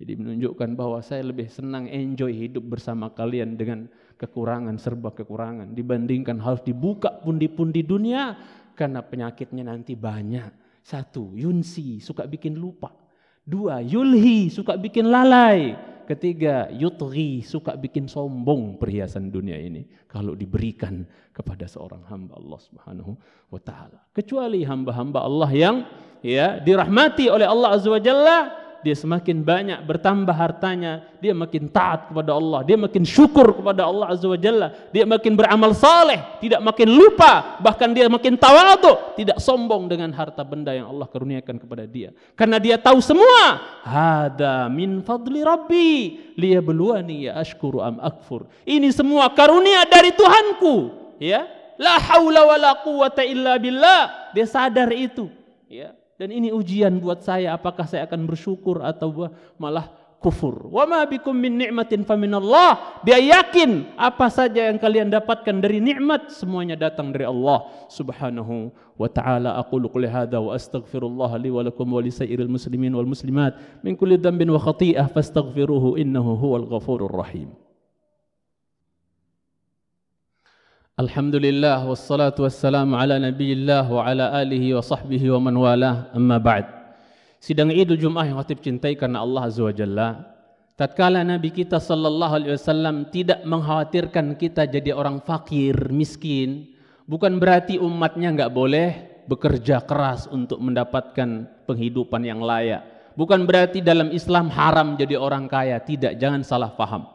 Jadi 0.00 0.16
menunjukkan 0.16 0.72
bahwa 0.72 1.04
saya 1.04 1.20
lebih 1.20 1.52
senang 1.52 1.84
enjoy 1.84 2.32
hidup 2.32 2.64
bersama 2.64 3.12
kalian 3.12 3.60
dengan 3.60 3.84
kekurangan 4.16 4.80
serba 4.80 5.12
kekurangan 5.12 5.76
dibandingkan 5.76 6.40
harus 6.40 6.64
dibuka 6.64 7.20
pundi-pundi 7.20 7.84
dunia 7.84 8.32
karena 8.72 9.04
penyakitnya 9.04 9.68
nanti 9.68 9.92
banyak. 9.92 10.48
Satu, 10.80 11.36
yunsi 11.36 12.00
suka 12.00 12.24
bikin 12.24 12.56
lupa. 12.56 12.96
Dua, 13.44 13.84
yulhi 13.84 14.48
suka 14.48 14.80
bikin 14.80 15.12
lalai. 15.12 15.76
Ketiga, 16.10 16.66
yutri 16.74 17.38
suka 17.46 17.78
bikin 17.78 18.10
sombong 18.10 18.82
perhiasan 18.82 19.30
dunia 19.30 19.54
ini 19.54 19.86
kalau 20.10 20.34
diberikan 20.34 21.06
kepada 21.30 21.70
seorang 21.70 22.02
hamba 22.10 22.34
Allah 22.34 22.58
Subhanahu 22.58 23.14
wa 23.46 23.60
taala. 23.62 24.02
Kecuali 24.10 24.66
hamba-hamba 24.66 25.22
Allah 25.22 25.50
yang 25.54 25.76
ya 26.18 26.58
dirahmati 26.58 27.30
oleh 27.30 27.46
Allah 27.46 27.78
Azza 27.78 27.94
wa 27.94 28.02
Jalla 28.02 28.59
dia 28.80 28.96
semakin 28.96 29.44
banyak 29.44 29.84
bertambah 29.84 30.32
hartanya, 30.32 31.04
dia 31.20 31.36
makin 31.36 31.68
taat 31.68 32.08
kepada 32.08 32.32
Allah, 32.32 32.64
dia 32.64 32.80
makin 32.80 33.04
syukur 33.04 33.52
kepada 33.52 33.84
Allah 33.84 34.16
Azza 34.16 34.24
wa 34.24 34.40
Jalla, 34.40 34.72
dia 34.88 35.04
makin 35.04 35.36
beramal 35.36 35.76
saleh, 35.76 36.16
tidak 36.40 36.64
makin 36.64 36.88
lupa, 36.88 37.60
bahkan 37.60 37.92
dia 37.92 38.08
makin 38.08 38.40
tawadhu, 38.40 39.20
tidak 39.20 39.36
sombong 39.38 39.86
dengan 39.86 40.08
harta 40.16 40.40
benda 40.40 40.72
yang 40.72 40.88
Allah 40.88 41.04
karuniakan 41.12 41.60
kepada 41.60 41.84
dia. 41.84 42.16
Karena 42.32 42.56
dia 42.56 42.80
tahu 42.80 43.04
semua, 43.04 43.60
hada 43.84 44.72
min 44.72 45.04
fadli 45.04 45.44
rabbi 45.44 45.92
liyabluwani 46.40 47.28
ya 47.28 47.36
ashkuru 47.36 47.84
am 47.84 48.00
akfur. 48.00 48.48
Ini 48.64 48.88
semua 48.96 49.28
karunia 49.36 49.84
dari 49.84 50.16
Tuhanku, 50.16 50.76
ya. 51.20 51.44
La 51.80 51.96
haula 51.96 52.44
wala 52.44 52.76
quwata 52.80 53.24
illa 53.24 53.56
billah. 53.56 54.32
Dia 54.36 54.44
sadar 54.48 54.88
itu, 54.92 55.28
ya. 55.68 55.96
Dan 56.20 56.36
ini 56.36 56.52
ujian 56.52 57.00
buat 57.00 57.24
saya 57.24 57.56
apakah 57.56 57.88
saya 57.88 58.04
akan 58.04 58.28
bersyukur 58.28 58.84
atau 58.84 59.32
malah 59.56 59.88
kufur. 60.20 60.68
Wa 60.68 60.84
ma 60.84 61.08
bikum 61.08 61.32
min 61.32 61.56
ni'matin 61.56 62.04
faminallah. 62.04 63.00
Dia 63.08 63.16
yakin 63.16 63.96
apa 63.96 64.28
saja 64.28 64.68
yang 64.68 64.76
kalian 64.76 65.08
dapatkan 65.08 65.64
dari 65.64 65.80
nikmat 65.80 66.28
semuanya 66.28 66.76
datang 66.76 67.08
dari 67.08 67.24
Allah 67.24 67.64
Subhanahu 67.88 68.68
wa 69.00 69.08
taala. 69.08 69.56
Aqulu 69.56 69.88
qouli 69.88 70.12
hadza 70.12 70.36
wa 70.36 70.52
astaghfirullah 70.52 71.40
li 71.40 71.48
wa 71.48 71.64
lakum 71.64 71.88
wa 71.88 72.04
li 72.04 72.12
sairil 72.12 72.52
muslimin 72.52 72.92
wal 72.92 73.08
muslimat 73.08 73.56
min 73.80 73.96
kulli 73.96 74.20
dhanbin 74.20 74.52
wa 74.52 74.60
khati'ah 74.60 75.08
fastaghfiruhu 75.08 75.96
innahu 75.96 76.36
huwal 76.36 76.68
ghafurur 76.68 77.16
rahim. 77.16 77.56
Alhamdulillah 81.00 81.88
wassalatu 81.88 82.44
wassalamu 82.44 82.92
ala 82.92 83.16
nabiyillah 83.16 83.88
wa 83.88 84.04
ala 84.04 84.36
alihi 84.36 84.76
wa 84.76 84.84
sahbihi 84.84 85.32
wa 85.32 85.48
man 85.48 85.56
walah 85.56 86.12
amma 86.12 86.36
ba'd. 86.36 86.68
Sidang 87.40 87.72
Idul 87.72 87.96
Jumat 87.96 88.28
yang 88.28 88.36
khatib 88.36 88.60
cintai 88.60 89.00
karena 89.00 89.24
Allah 89.24 89.48
Azza 89.48 89.64
wa 89.64 89.72
Jalla. 89.72 90.28
Tatkala 90.76 91.24
Nabi 91.24 91.56
kita 91.56 91.80
sallallahu 91.80 92.36
alaihi 92.36 92.52
wasallam 92.52 93.08
tidak 93.08 93.40
mengkhawatirkan 93.48 94.36
kita 94.36 94.68
jadi 94.68 94.92
orang 94.92 95.24
fakir, 95.24 95.72
miskin, 95.88 96.68
bukan 97.08 97.40
berarti 97.40 97.80
umatnya 97.80 98.36
enggak 98.36 98.52
boleh 98.52 99.24
bekerja 99.24 99.80
keras 99.80 100.28
untuk 100.28 100.60
mendapatkan 100.60 101.48
penghidupan 101.64 102.28
yang 102.28 102.44
layak. 102.44 102.84
Bukan 103.16 103.48
berarti 103.48 103.80
dalam 103.80 104.12
Islam 104.12 104.52
haram 104.52 105.00
jadi 105.00 105.16
orang 105.16 105.48
kaya, 105.48 105.80
tidak, 105.80 106.20
jangan 106.20 106.44
salah 106.44 106.76
paham. 106.76 107.08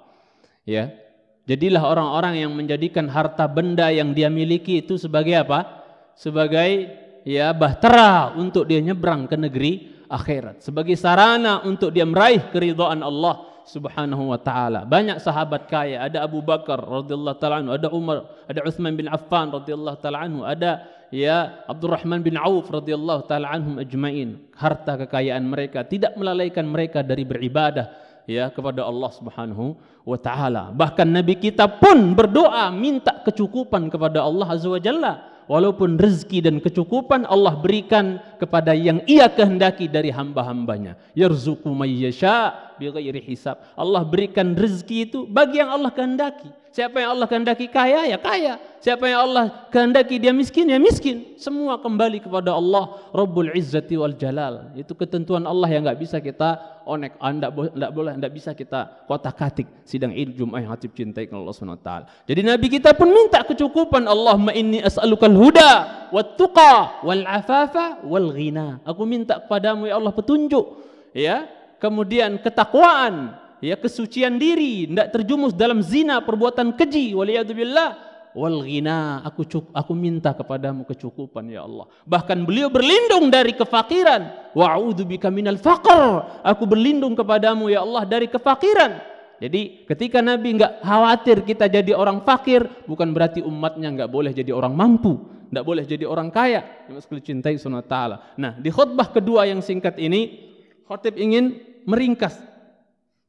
Ya, 0.66 1.05
Jadilah 1.46 1.86
orang-orang 1.86 2.42
yang 2.42 2.52
menjadikan 2.58 3.06
harta 3.06 3.46
benda 3.46 3.94
yang 3.94 4.18
dia 4.18 4.34
miliki 4.34 4.82
itu 4.82 4.98
sebagai 4.98 5.46
apa? 5.46 5.86
Sebagai 6.18 6.90
ya 7.22 7.54
bahtera 7.54 8.34
untuk 8.34 8.66
dia 8.66 8.82
nyebrang 8.82 9.30
ke 9.30 9.38
negeri 9.38 9.94
akhirat. 10.10 10.66
Sebagai 10.66 10.98
sarana 10.98 11.62
untuk 11.62 11.94
dia 11.94 12.02
meraih 12.02 12.50
keridhaan 12.50 13.06
Allah 13.06 13.46
Subhanahu 13.66 14.34
wa 14.34 14.38
taala. 14.42 14.86
Banyak 14.86 15.22
sahabat 15.22 15.66
kaya, 15.66 16.06
ada 16.06 16.22
Abu 16.22 16.42
Bakar 16.42 16.82
radhiyallahu 16.82 17.38
taala 17.42 17.62
anhu, 17.62 17.74
ada 17.74 17.90
Umar, 17.90 18.18
ada 18.46 18.62
Utsman 18.62 18.94
bin 18.94 19.10
Affan 19.10 19.50
radhiyallahu 19.50 19.98
taala 20.02 20.22
anhu, 20.22 20.46
ada 20.46 20.86
ya 21.10 21.66
Abdurrahman 21.66 22.22
bin 22.22 22.38
Auf 22.38 22.70
radhiyallahu 22.70 23.26
taala 23.26 23.50
anhum 23.50 23.82
ajmain. 23.82 24.38
Harta 24.54 24.98
kekayaan 25.02 25.46
mereka 25.46 25.82
tidak 25.82 26.14
melalaikan 26.14 26.70
mereka 26.70 27.02
dari 27.02 27.26
beribadah 27.26 28.05
ya 28.26 28.50
kepada 28.50 28.86
Allah 28.86 29.10
Subhanahu 29.14 29.78
wa 30.06 30.18
taala. 30.20 30.74
Bahkan 30.74 31.08
nabi 31.10 31.38
kita 31.38 31.66
pun 31.70 32.14
berdoa 32.14 32.70
minta 32.74 33.22
kecukupan 33.26 33.90
kepada 33.90 34.22
Allah 34.22 34.48
Azza 34.50 34.70
wa 34.70 34.82
Jalla 34.82 35.14
walaupun 35.46 35.98
rezeki 35.98 36.42
dan 36.46 36.56
kecukupan 36.58 37.26
Allah 37.30 37.54
berikan 37.58 38.18
kepada 38.42 38.74
yang 38.74 39.02
ia 39.06 39.30
kehendaki 39.30 39.86
dari 39.86 40.10
hamba-hambanya. 40.10 40.98
Yarzuqu 41.14 41.70
may 41.72 41.94
yasha 41.94 42.54
bighairi 42.78 43.22
hisab. 43.24 43.60
Allah 43.74 44.02
berikan 44.04 44.56
rezeki 44.56 44.98
itu 45.10 45.20
bagi 45.26 45.60
yang 45.60 45.72
Allah 45.72 45.92
kehendaki. 45.92 46.52
Siapa 46.76 47.00
yang 47.00 47.16
Allah 47.16 47.28
kehendaki 47.32 47.72
kaya 47.72 48.04
ya 48.04 48.20
kaya. 48.20 48.60
Siapa 48.84 49.08
yang 49.08 49.32
Allah 49.32 49.64
kehendaki 49.72 50.20
dia 50.20 50.36
miskin 50.36 50.68
ya 50.68 50.76
miskin. 50.76 51.40
Semua 51.40 51.80
kembali 51.80 52.20
kepada 52.20 52.52
Allah 52.52 53.00
Rabbul 53.16 53.56
Izzati 53.56 53.96
wal 53.96 54.12
Jalal. 54.20 54.76
Itu 54.76 54.92
ketentuan 54.92 55.48
Allah 55.48 55.72
yang 55.72 55.88
enggak 55.88 56.04
bisa 56.04 56.20
kita 56.20 56.60
onek, 56.84 57.16
anda 57.24 57.48
ah, 57.48 57.72
enggak 57.72 57.92
boleh 57.96 58.12
enggak 58.20 58.34
bisa 58.36 58.52
kita 58.52 59.08
kotak-katik 59.08 59.72
sidang 59.88 60.12
Id 60.12 60.36
Jumat 60.36 60.68
yang 60.68 60.76
hatib 60.76 60.92
cintai 60.92 61.32
Allah 61.32 61.56
Subhanahu 61.56 61.80
wa 61.80 61.84
taala. 61.84 62.06
Jadi 62.28 62.42
nabi 62.44 62.68
kita 62.68 62.92
pun 62.92 63.08
minta 63.08 63.40
kecukupan 63.48 64.04
Allahumma 64.04 64.52
inni 64.52 64.84
as'alukal 64.84 65.32
huda 65.32 65.72
wat 66.12 66.36
tuqa 66.36 67.08
wal 67.08 67.24
afafa 67.24 68.04
wal 68.04 68.36
ghina. 68.36 68.84
Aku 68.84 69.08
minta 69.08 69.40
kepadamu 69.40 69.88
ya 69.88 69.96
Allah 69.96 70.12
petunjuk 70.12 70.86
ya, 71.16 71.48
kemudian 71.86 72.42
ketakwaan 72.42 73.38
ya 73.62 73.78
kesucian 73.78 74.42
diri, 74.42 74.90
tidak 74.90 75.14
terjumus 75.14 75.54
dalam 75.54 75.86
zina, 75.86 76.18
perbuatan 76.26 76.74
keji, 76.74 77.14
waliyadzubillah. 77.14 78.18
Wal 78.36 78.68
ghina, 78.68 79.24
aku 79.24 79.48
cuk, 79.48 79.72
aku 79.72 79.96
minta 79.96 80.36
kepadamu 80.36 80.84
kecukupan 80.84 81.48
ya 81.48 81.64
Allah. 81.64 81.88
Bahkan 82.04 82.44
beliau 82.44 82.68
berlindung 82.68 83.32
dari 83.32 83.56
kefakiran. 83.56 84.52
Wa'udzu 84.52 85.08
bika 85.08 85.32
minal 85.32 85.56
faqr. 85.56 86.44
Aku 86.44 86.68
berlindung 86.68 87.16
kepadamu 87.16 87.72
ya 87.72 87.88
Allah 87.88 88.04
dari 88.04 88.28
kefakiran. 88.28 89.00
Jadi 89.40 89.88
ketika 89.88 90.20
Nabi 90.20 90.60
enggak 90.60 90.84
khawatir 90.84 91.48
kita 91.48 91.72
jadi 91.72 91.96
orang 91.96 92.28
fakir, 92.28 92.68
bukan 92.84 93.16
berarti 93.16 93.40
umatnya 93.40 93.88
enggak 93.88 94.12
boleh 94.12 94.36
jadi 94.36 94.52
orang 94.52 94.76
mampu, 94.76 95.16
enggak 95.48 95.66
boleh 95.68 95.84
jadi 95.88 96.04
orang 96.04 96.28
kaya. 96.28 96.88
Yang 96.92 97.24
cintai 97.24 97.56
sunnah 97.56 97.88
ta'ala. 97.88 98.36
Nah, 98.36 98.60
di 98.60 98.68
khutbah 98.68 99.16
kedua 99.16 99.48
yang 99.48 99.64
singkat 99.64 99.96
ini, 99.96 100.52
khotib 100.88 101.16
ingin 101.16 101.75
meringkas 101.86 102.38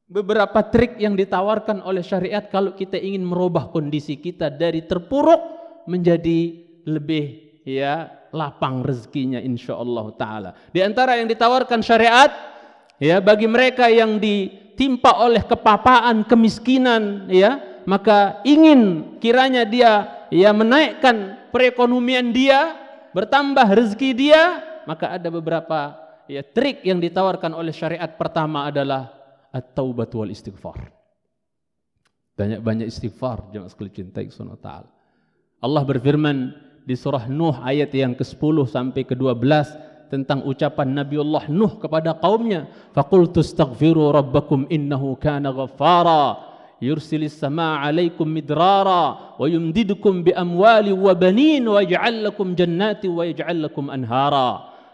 beberapa 0.06 0.62
trik 0.70 0.96
yang 1.02 1.18
ditawarkan 1.18 1.82
oleh 1.82 2.02
syariat 2.02 2.46
kalau 2.46 2.78
kita 2.78 2.94
ingin 2.96 3.26
merubah 3.26 3.68
kondisi 3.74 4.18
kita 4.22 4.48
dari 4.54 4.86
terpuruk 4.86 5.40
menjadi 5.90 6.66
lebih 6.86 7.26
ya 7.66 8.06
lapang 8.30 8.86
rezekinya 8.86 9.42
insyaallah 9.42 10.06
taala. 10.14 10.50
Di 10.70 10.82
antara 10.82 11.18
yang 11.18 11.26
ditawarkan 11.26 11.82
syariat 11.82 12.30
ya 13.02 13.18
bagi 13.18 13.50
mereka 13.50 13.90
yang 13.90 14.22
ditimpa 14.22 15.18
oleh 15.18 15.42
kepapaan, 15.42 16.22
kemiskinan 16.26 17.26
ya, 17.26 17.82
maka 17.90 18.38
ingin 18.46 19.14
kiranya 19.18 19.66
dia 19.66 20.06
ya 20.30 20.54
menaikkan 20.54 21.50
perekonomian 21.50 22.30
dia, 22.30 22.78
bertambah 23.10 23.66
rezeki 23.74 24.10
dia, 24.14 24.62
maka 24.86 25.18
ada 25.18 25.26
beberapa 25.34 26.05
ya 26.26 26.42
trik 26.42 26.82
yang 26.86 26.98
ditawarkan 27.02 27.54
oleh 27.54 27.74
syariat 27.74 28.10
pertama 28.14 28.66
adalah 28.68 29.10
at-taubat 29.50 30.10
wal 30.12 30.30
istighfar. 30.30 30.92
Banyak-banyak 32.36 32.86
istighfar 32.86 33.48
jemaah 33.48 33.72
sekalian 33.72 34.12
cintai 34.12 34.28
subhanahu 34.28 34.60
taala. 34.60 34.90
Allah 35.64 35.82
berfirman 35.88 36.52
di 36.84 36.92
surah 36.92 37.24
Nuh 37.32 37.56
ayat 37.64 37.90
yang 37.96 38.12
ke-10 38.12 38.68
sampai 38.68 39.02
ke-12 39.08 39.40
tentang 40.12 40.44
ucapan 40.44 40.92
Nabi 40.92 41.16
Allah 41.18 41.48
Nuh 41.48 41.80
kepada 41.80 42.12
kaumnya, 42.14 42.68
"Faqultu 42.92 43.40
astaghfiru 43.40 44.12
rabbakum 44.12 44.68
innahu 44.68 45.16
kana 45.16 45.50
ghaffara." 45.50 46.54
yursilis 46.76 47.40
samaa 47.40 47.80
alaikum 47.80 48.28
midrara 48.28 49.32
wa 49.40 49.46
yumdidukum 49.48 50.20
bi 50.20 50.36
amwali 50.36 50.92
wa 50.92 51.16
banin 51.16 51.64
wa 51.64 51.80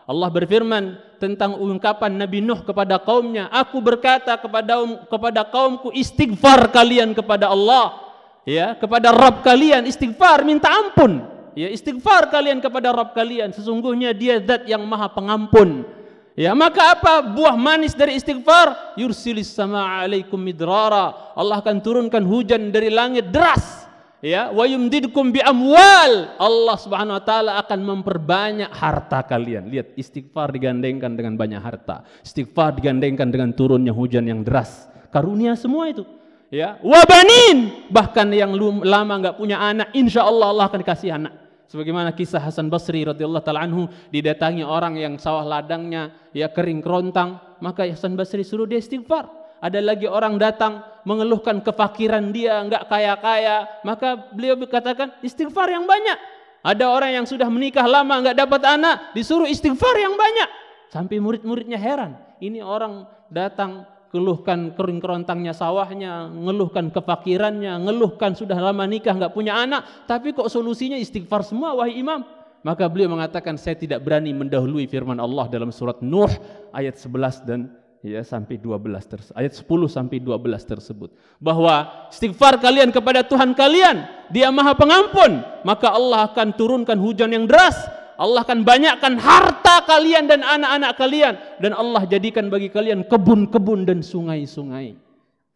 Allah 0.03 0.29
berfirman 0.35 0.99
tentang 1.23 1.55
ungkapan 1.55 2.19
Nabi 2.19 2.43
Nuh 2.43 2.67
kepada 2.67 2.99
kaumnya, 2.99 3.47
aku 3.55 3.79
berkata 3.79 4.35
kepada 4.35 4.83
kepada 5.07 5.47
kaumku 5.47 5.95
istighfar 5.95 6.75
kalian 6.75 7.15
kepada 7.15 7.47
Allah, 7.47 7.95
ya, 8.43 8.75
kepada 8.75 9.15
Rabb 9.15 9.47
kalian 9.47 9.87
istighfar 9.87 10.43
minta 10.43 10.67
ampun. 10.67 11.23
Ya, 11.55 11.69
istighfar 11.71 12.33
kalian 12.33 12.59
kepada 12.59 12.91
Rabb 12.91 13.15
kalian, 13.15 13.55
sesungguhnya 13.55 14.11
Dia 14.17 14.41
zat 14.43 14.67
yang 14.67 14.83
Maha 14.89 15.13
Pengampun. 15.13 15.85
Ya, 16.33 16.57
maka 16.57 16.97
apa 16.97 17.21
buah 17.21 17.55
manis 17.61 17.93
dari 17.93 18.17
istighfar? 18.17 18.97
Yursilis 18.97 19.53
sama 19.53 20.01
alaikum 20.01 20.41
midrara. 20.41 21.37
Allah 21.37 21.61
akan 21.61 21.77
turunkan 21.85 22.25
hujan 22.25 22.73
dari 22.73 22.89
langit 22.89 23.29
deras 23.29 23.82
ya 24.23 24.55
wa 24.55 24.65
yumdidkum 24.65 25.35
bi 25.35 25.43
amwal. 25.43 26.39
Allah 26.39 26.77
Subhanahu 26.79 27.19
wa 27.19 27.25
taala 27.27 27.53
akan 27.61 27.81
memperbanyak 27.83 28.71
harta 28.71 29.21
kalian. 29.27 29.69
Lihat 29.69 29.99
istighfar 29.99 30.55
digandengkan 30.55 31.13
dengan 31.19 31.35
banyak 31.35 31.61
harta. 31.61 32.07
Istighfar 32.23 32.79
digandengkan 32.79 33.29
dengan 33.29 33.51
turunnya 33.53 33.91
hujan 33.91 34.25
yang 34.25 34.47
deras. 34.47 34.89
Karunia 35.11 35.59
semua 35.59 35.91
itu. 35.91 36.07
Ya 36.49 36.79
wa 36.81 37.03
banin. 37.05 37.91
Bahkan 37.91 38.31
yang 38.33 38.55
lama 38.87 39.15
enggak 39.19 39.37
punya 39.37 39.59
anak 39.59 39.91
insyaallah 39.93 40.49
Allah 40.55 40.67
akan 40.71 40.83
kasih 40.87 41.19
anak. 41.19 41.35
Sebagaimana 41.67 42.13
kisah 42.13 42.41
Hasan 42.41 42.69
Basri 42.69 43.01
radhiyallahu 43.03 43.45
taala 43.45 43.65
anhu 43.65 43.89
didatangi 44.13 44.61
orang 44.61 44.95
yang 45.01 45.17
sawah 45.17 45.43
ladangnya 45.43 46.15
ya 46.31 46.47
kering 46.53 46.81
kerontang. 46.85 47.59
Maka 47.59 47.89
Hasan 47.89 48.15
Basri 48.15 48.45
suruh 48.45 48.69
dia 48.69 48.77
istighfar 48.77 49.42
ada 49.63 49.79
lagi 49.79 50.11
orang 50.11 50.43
datang 50.43 50.83
mengeluhkan 51.07 51.63
kefakiran 51.63 52.35
dia, 52.35 52.59
enggak 52.59 52.91
kaya-kaya, 52.91 53.71
maka 53.87 54.19
beliau 54.35 54.59
berkatakan 54.59 55.15
istighfar 55.23 55.71
yang 55.71 55.87
banyak. 55.87 56.19
Ada 56.67 56.91
orang 56.91 57.23
yang 57.23 57.27
sudah 57.31 57.47
menikah 57.47 57.87
lama 57.87 58.11
enggak 58.19 58.43
dapat 58.43 58.59
anak, 58.67 59.15
disuruh 59.15 59.47
istighfar 59.47 59.95
yang 60.03 60.19
banyak. 60.19 60.51
Sampai 60.91 61.23
murid-muridnya 61.23 61.79
heran. 61.79 62.19
Ini 62.43 62.59
orang 62.59 63.07
datang 63.31 63.87
keluhkan 64.11 64.75
kering 64.75 64.99
kerontangnya 64.99 65.55
sawahnya, 65.55 66.27
ngeluhkan 66.35 66.91
kefakirannya, 66.91 67.87
ngeluhkan 67.87 68.35
sudah 68.35 68.59
lama 68.59 68.83
nikah 68.83 69.15
enggak 69.15 69.31
punya 69.31 69.63
anak, 69.63 70.11
tapi 70.11 70.35
kok 70.35 70.51
solusinya 70.51 70.99
istighfar 70.99 71.47
semua 71.47 71.71
wahai 71.79 72.03
imam. 72.03 72.27
Maka 72.67 72.87
beliau 72.91 73.11
mengatakan 73.15 73.55
saya 73.59 73.79
tidak 73.79 74.03
berani 74.03 74.35
mendahului 74.35 74.91
firman 74.91 75.19
Allah 75.23 75.47
dalam 75.51 75.71
surat 75.75 75.99
Nuh 76.03 76.31
ayat 76.71 76.95
11 76.95 77.47
dan 77.47 77.82
ya 78.03 78.21
sampai 78.27 78.59
12 78.59 78.83
tersebut 79.07 79.35
ayat 79.39 79.55
10 79.55 79.67
sampai 79.87 80.19
12 80.19 80.43
tersebut. 80.67 81.11
Bahwa 81.39 82.07
istighfar 82.11 82.59
kalian 82.59 82.91
kepada 82.91 83.23
Tuhan 83.23 83.55
kalian 83.55 84.05
dia 84.35 84.51
Maha 84.51 84.75
Pengampun 84.75 85.41
maka 85.63 85.95
Allah 85.95 86.29
akan 86.31 86.53
turunkan 86.59 86.99
hujan 86.99 87.31
yang 87.31 87.47
deras. 87.47 87.79
Allah 88.19 88.45
akan 88.45 88.63
banyakkan 88.63 89.19
harta 89.19 89.83
kalian 89.89 90.31
dan 90.31 90.45
anak-anak 90.47 90.93
kalian. 90.95 91.35
Dan 91.59 91.73
Allah 91.75 92.07
jadikan 92.07 92.53
bagi 92.53 92.69
kalian 92.71 93.09
kebun-kebun 93.09 93.89
dan 93.89 93.99
sungai-sungai. 94.05 94.95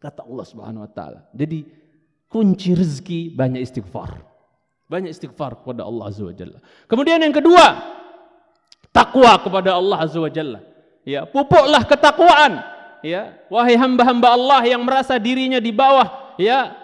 Kata 0.01 0.25
Allah 0.25 0.45
Subhanahu 0.47 0.83
wa 0.83 0.91
taala. 0.91 1.23
Jadi 1.31 1.63
kunci 2.27 2.75
rezeki 2.75 3.31
banyak 3.37 3.63
istighfar. 3.63 4.19
Banyak 4.87 5.11
istighfar 5.11 5.63
kepada 5.63 5.83
Allah 5.87 6.11
Azza 6.11 6.23
wa 6.23 6.35
Jalla. 6.35 6.59
Kemudian 6.91 7.19
yang 7.19 7.35
kedua 7.35 7.65
takwa 8.91 9.35
kepada 9.39 9.75
Allah 9.75 10.03
Azza 10.03 10.19
wa 10.19 10.31
Jalla 10.31 10.59
Ya, 11.07 11.23
pupuklah 11.23 11.87
ketakwaan. 11.87 12.59
Ya, 12.99 13.31
wahai 13.47 13.79
hamba-hamba 13.79 14.35
Allah 14.35 14.59
yang 14.67 14.83
merasa 14.83 15.15
dirinya 15.15 15.63
di 15.63 15.71
bawah, 15.71 16.35
ya, 16.35 16.75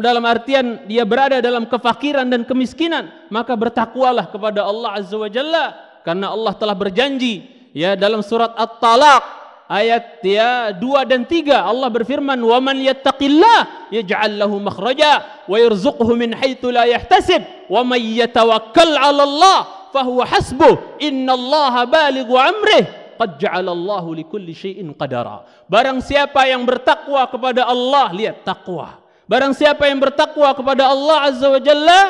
dalam 0.00 0.24
artian 0.24 0.88
dia 0.88 1.04
berada 1.04 1.44
dalam 1.44 1.68
kefakiran 1.68 2.24
dan 2.24 2.48
kemiskinan, 2.48 3.12
maka 3.28 3.52
bertakwalah 3.52 4.32
kepada 4.32 4.64
Allah 4.64 4.96
Azza 4.96 5.20
wa 5.20 5.28
Jalla. 5.28 5.76
Karena 6.00 6.32
Allah 6.32 6.54
telah 6.56 6.72
berjanji 6.72 7.44
ya 7.74 7.98
dalam 7.98 8.22
surat 8.22 8.54
At-Talaq 8.54 9.22
ayat 9.66 10.22
ya 10.22 10.70
2 10.70 10.80
dan 11.02 11.26
3 11.26 11.50
Allah 11.50 11.90
berfirman 11.90 12.38
wa 12.38 12.62
man 12.62 12.78
yattaqillah 12.78 13.90
yaj'al 13.90 14.38
lahu 14.38 14.62
makhraja 14.62 15.44
wa 15.50 15.58
yarzuqhu 15.58 16.14
min 16.14 16.30
haitsu 16.30 16.70
la 16.70 16.86
yahtasib 16.86 17.42
wa 17.66 17.82
may 17.82 18.22
yatawakkal 18.22 18.86
'ala 18.86 19.26
Allah 19.26 19.58
fahuwa 19.90 20.24
hasbuh. 20.30 21.02
Innallaha 21.02 21.90
balighu 21.90 22.38
amrihi 22.38 23.05
qad 23.16 23.40
ja'alallahu 23.40 24.14
likulli 24.14 24.52
syai'in 24.52 24.92
qadara. 24.94 25.42
Barang 25.66 25.98
siapa 26.04 26.46
yang 26.46 26.62
bertakwa 26.62 27.24
kepada 27.26 27.66
Allah, 27.66 28.12
lihat 28.14 28.44
takwa. 28.44 29.02
Barang 29.26 29.56
siapa 29.56 29.90
yang 29.90 29.98
bertakwa 29.98 30.54
kepada 30.54 30.86
Allah 30.86 31.18
Azza 31.26 31.50
wa 31.50 31.58
Jalla, 31.58 32.00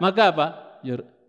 maka 0.00 0.22
apa? 0.32 0.46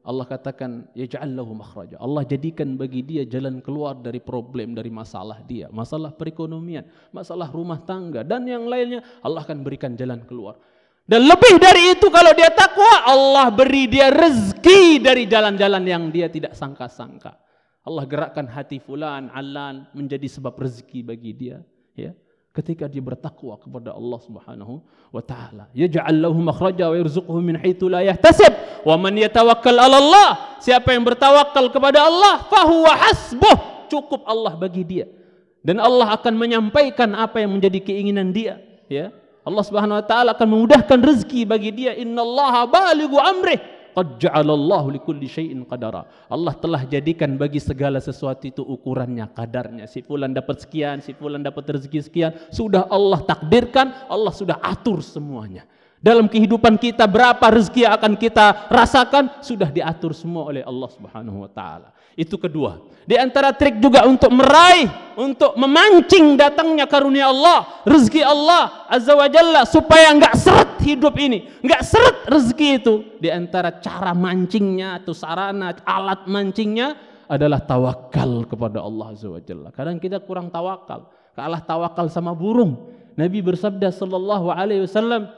Allah 0.04 0.26
katakan 0.28 0.88
yaj'allahu 0.96 1.52
makhraja. 1.56 1.96
Allah 1.96 2.28
jadikan 2.28 2.76
bagi 2.76 3.04
dia 3.08 3.24
jalan 3.24 3.63
keluar 3.63 3.96
dari 3.96 4.19
problem 4.19 4.76
dari 4.76 4.91
masalah 4.91 5.39
dia, 5.43 5.72
masalah 5.72 6.12
perekonomian, 6.12 6.84
masalah 7.15 7.48
rumah 7.48 7.80
tangga 7.84 8.24
dan 8.24 8.43
yang 8.43 8.67
lainnya 8.67 9.00
Allah 9.24 9.48
akan 9.48 9.63
berikan 9.63 9.96
jalan 9.96 10.24
keluar. 10.28 10.60
Dan 11.04 11.28
lebih 11.28 11.60
dari 11.60 12.00
itu 12.00 12.08
kalau 12.08 12.32
dia 12.32 12.48
takwa, 12.52 13.04
Allah 13.04 13.52
beri 13.52 13.91
dia 13.91 14.08
rezeki 14.08 15.04
dari 15.04 15.28
jalan-jalan 15.28 15.84
yang 15.84 16.04
dia 16.08 16.32
tidak 16.32 16.56
sangka-sangka. 16.56 17.43
Allah 17.84 18.04
gerakkan 18.08 18.48
hati 18.48 18.80
fulan, 18.80 19.28
alan 19.36 19.88
menjadi 19.91 20.28
sebab 20.32 20.56
rezeki 20.56 21.04
bagi 21.04 21.32
dia, 21.36 21.60
ya 21.93 22.15
ketika 22.54 22.86
dia 22.86 23.02
bertakwa 23.02 23.58
kepada 23.58 23.98
Allah 23.98 24.19
Subhanahu 24.22 24.86
wa 25.10 25.24
taala. 25.26 25.65
Yaj'al 25.74 26.22
lahu 26.22 26.38
makhraja 26.38 26.93
wa 26.93 26.96
yarzuquhu 26.96 27.41
min 27.41 27.58
haitsu 27.58 27.89
la 27.89 28.06
yahtasib. 28.06 28.54
Wa 28.86 28.93
man 28.93 29.17
yatawakkal 29.17 29.74
'ala 29.74 29.98
Allah, 29.98 30.30
siapa 30.62 30.93
yang 30.93 31.02
bertawakal 31.02 31.74
kepada 31.74 32.06
Allah, 32.06 32.46
fahuwa 32.46 32.93
hasbuh. 32.93 33.58
Cukup 33.89 34.22
Allah 34.30 34.54
bagi 34.54 34.86
dia. 34.86 35.10
Dan 35.65 35.82
Allah 35.82 36.13
akan 36.13 36.34
menyampaikan 36.38 37.17
apa 37.17 37.41
yang 37.41 37.58
menjadi 37.58 37.82
keinginan 37.82 38.30
dia, 38.30 38.62
ya. 38.86 39.10
Allah 39.43 39.63
Subhanahu 39.65 40.00
wa 40.00 40.06
taala 40.06 40.30
akan 40.38 40.48
memudahkan 40.48 41.00
rezeki 41.04 41.43
bagi 41.50 41.74
dia. 41.74 41.98
Innallaha 41.98 42.69
balighu 42.69 43.17
amrih 43.19 43.60
qad 43.94 44.18
ja'alallahu 44.20 44.98
likulli 44.98 45.30
syai'in 45.30 45.64
qadara. 45.70 46.04
Allah 46.28 46.54
telah 46.58 46.84
jadikan 46.84 47.38
bagi 47.38 47.62
segala 47.62 48.02
sesuatu 48.02 48.50
itu 48.50 48.66
ukurannya, 48.66 49.30
kadarnya. 49.32 49.86
Si 49.86 50.02
fulan 50.02 50.34
dapat 50.34 50.66
sekian, 50.66 51.00
si 51.00 51.14
fulan 51.14 51.46
dapat 51.46 51.78
rezeki 51.78 52.00
sekian, 52.02 52.32
sudah 52.50 52.90
Allah 52.90 53.22
takdirkan, 53.24 54.10
Allah 54.10 54.34
sudah 54.34 54.58
atur 54.60 55.00
semuanya. 55.00 55.70
Dalam 56.04 56.28
kehidupan 56.28 56.76
kita 56.76 57.08
berapa 57.08 57.39
rezeki 57.48 57.88
yang 57.88 57.96
akan 57.96 58.13
kita 58.20 58.68
rasakan 58.68 59.39
sudah 59.39 59.72
diatur 59.72 60.12
semua 60.12 60.52
oleh 60.52 60.60
Allah 60.60 60.92
Subhanahu 60.92 61.48
wa 61.48 61.48
taala. 61.48 61.96
Itu 62.20 62.36
kedua. 62.36 62.84
Di 63.08 63.16
antara 63.16 63.56
trik 63.56 63.80
juga 63.80 64.04
untuk 64.04 64.28
meraih, 64.36 64.92
untuk 65.16 65.56
memancing 65.56 66.36
datangnya 66.36 66.92
karunia 66.92 67.32
Allah, 67.32 67.88
rezeki 67.88 68.20
Allah 68.20 68.84
Azza 68.92 69.16
wa 69.16 69.32
Jalla 69.32 69.63
supaya 69.63 70.12
enggak 70.12 70.36
seret 70.36 70.76
hidup 70.84 71.16
ini, 71.16 71.48
enggak 71.63 71.88
seret 71.88 72.28
rezeki 72.28 72.68
itu. 72.84 72.94
Di 73.24 73.32
antara 73.32 73.80
cara 73.80 74.12
mancingnya 74.12 75.00
atau 75.00 75.16
sarana 75.16 75.72
alat 75.88 76.28
mancingnya 76.28 77.00
adalah 77.32 77.63
tawakal 77.63 78.44
kepada 78.44 78.84
Allah 78.84 79.16
Azza 79.16 79.32
wa 79.32 79.39
Jalla. 79.39 79.72
Kadang 79.72 80.04
kita 80.04 80.20
kurang 80.20 80.52
tawakal, 80.52 81.08
kalah 81.32 81.63
tawakal 81.63 82.12
sama 82.12 82.36
burung. 82.36 82.92
Nabi 83.16 83.39
bersabda 83.39 83.88
sallallahu 83.88 84.52
alaihi 84.52 84.84
wasallam, 84.84 85.32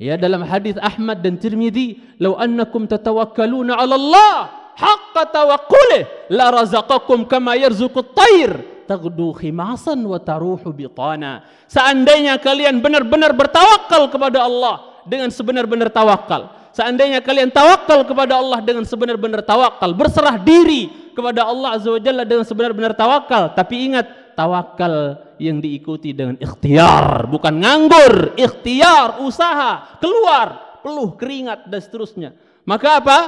Ya 0.00 0.16
dalam 0.16 0.40
hadis 0.48 0.80
Ahmad 0.80 1.20
dan 1.20 1.36
Tirmidzi, 1.36 2.16
"Lau 2.16 2.40
annakum 2.40 2.88
tatawakkaluna 2.88 3.76
'ala 3.76 4.00
Allah 4.00 4.34
haqqa 4.72 5.28
tawakkulih 5.28 6.32
la 6.32 6.48
razaqakum 6.48 7.28
kama 7.28 7.60
yarzuqut 7.60 8.16
tayr 8.16 8.64
taghdu 8.88 9.36
khimasan 9.36 10.00
wa 10.00 10.16
taruhu 10.16 10.72
bitana." 10.72 11.44
Seandainya 11.68 12.40
kalian 12.40 12.80
benar-benar 12.80 13.36
bertawakal 13.36 14.08
kepada 14.08 14.40
Allah 14.40 15.04
dengan 15.04 15.28
sebenar-benar 15.28 15.92
tawakal, 15.92 16.48
seandainya 16.72 17.20
kalian 17.20 17.52
tawakal 17.52 18.00
kepada 18.08 18.40
Allah 18.40 18.64
dengan 18.64 18.88
sebenar-benar 18.88 19.44
tawakal, 19.44 19.92
berserah 19.92 20.40
diri 20.40 21.12
kepada 21.12 21.44
Allah 21.44 21.76
Azza 21.76 21.92
wa 21.92 22.00
Jalla 22.00 22.24
dengan 22.24 22.48
sebenar-benar 22.48 22.96
tawakal, 22.96 23.52
tapi 23.52 23.92
ingat 23.92 24.29
tawakal 24.40 25.20
yang 25.36 25.60
diikuti 25.60 26.16
dengan 26.16 26.40
ikhtiar, 26.40 27.28
bukan 27.28 27.60
nganggur, 27.60 28.32
ikhtiar, 28.40 29.20
usaha, 29.20 30.00
keluar, 30.00 30.80
peluh 30.80 31.12
keringat 31.12 31.68
dan 31.68 31.80
seterusnya. 31.84 32.32
Maka 32.64 33.04
apa? 33.04 33.18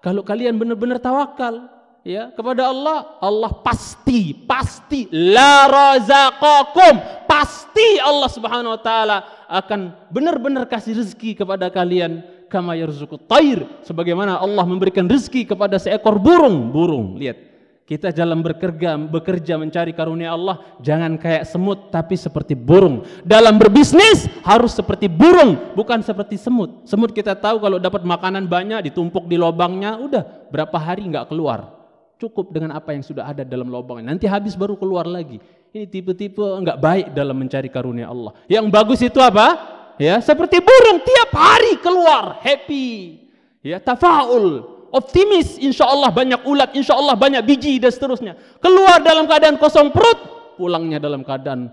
Kalau 0.00 0.24
kalian 0.24 0.56
benar-benar 0.56 0.96
tawakal 0.96 1.68
ya 2.00 2.32
kepada 2.32 2.72
Allah, 2.72 3.20
Allah 3.20 3.52
pasti, 3.60 4.32
pasti 4.32 5.04
la 5.12 5.68
razaqakum, 5.68 7.28
pasti 7.28 8.00
Allah 8.00 8.30
Subhanahu 8.32 8.72
wa 8.72 8.80
taala 8.80 9.18
akan 9.52 10.08
benar-benar 10.08 10.64
kasih 10.64 10.96
rezeki 10.96 11.44
kepada 11.44 11.68
kalian 11.68 12.24
kama 12.48 12.72
yarzuqut 12.80 13.28
tair 13.28 13.68
sebagaimana 13.84 14.40
Allah 14.40 14.64
memberikan 14.64 15.04
rezeki 15.04 15.44
kepada 15.44 15.76
seekor 15.76 16.16
burung. 16.16 16.72
Burung, 16.72 17.20
lihat 17.20 17.47
kita 17.88 18.12
dalam 18.12 18.44
bekerja, 18.44 19.00
bekerja 19.00 19.56
mencari 19.56 19.96
karunia 19.96 20.36
Allah 20.36 20.60
jangan 20.84 21.16
kayak 21.16 21.48
semut 21.48 21.88
tapi 21.88 22.20
seperti 22.20 22.52
burung. 22.52 23.00
Dalam 23.24 23.56
berbisnis 23.56 24.28
harus 24.44 24.76
seperti 24.76 25.08
burung, 25.08 25.72
bukan 25.72 26.04
seperti 26.04 26.36
semut. 26.36 26.84
Semut 26.84 27.16
kita 27.16 27.32
tahu 27.32 27.56
kalau 27.64 27.80
dapat 27.80 28.04
makanan 28.04 28.44
banyak 28.44 28.92
ditumpuk 28.92 29.24
di 29.24 29.40
lubangnya, 29.40 29.96
udah 29.96 30.20
berapa 30.52 30.76
hari 30.76 31.08
nggak 31.08 31.32
keluar. 31.32 31.80
Cukup 32.20 32.52
dengan 32.52 32.76
apa 32.76 32.92
yang 32.92 33.00
sudah 33.00 33.24
ada 33.24 33.40
dalam 33.40 33.72
lubangnya. 33.72 34.12
Nanti 34.12 34.28
habis 34.28 34.52
baru 34.52 34.76
keluar 34.76 35.08
lagi. 35.08 35.40
Ini 35.72 35.88
tipe-tipe 35.88 36.44
nggak 36.44 36.76
baik 36.76 37.06
dalam 37.16 37.40
mencari 37.40 37.72
karunia 37.72 38.12
Allah. 38.12 38.36
Yang 38.52 38.68
bagus 38.68 39.00
itu 39.00 39.16
apa? 39.16 39.56
Ya, 39.96 40.20
seperti 40.20 40.60
burung 40.60 41.00
tiap 41.00 41.32
hari 41.32 41.80
keluar, 41.80 42.36
happy. 42.44 43.16
Ya, 43.64 43.80
tafaul, 43.80 44.77
optimis, 44.90 45.60
insya 45.60 45.88
Allah 45.88 46.12
banyak 46.12 46.44
ulat, 46.44 46.72
insya 46.76 46.96
Allah 46.96 47.14
banyak 47.14 47.42
biji 47.44 47.78
dan 47.80 47.92
seterusnya. 47.92 48.32
Keluar 48.62 49.00
dalam 49.00 49.28
keadaan 49.28 49.56
kosong 49.60 49.92
perut, 49.92 50.18
pulangnya 50.58 50.98
dalam 50.98 51.22
keadaan 51.22 51.70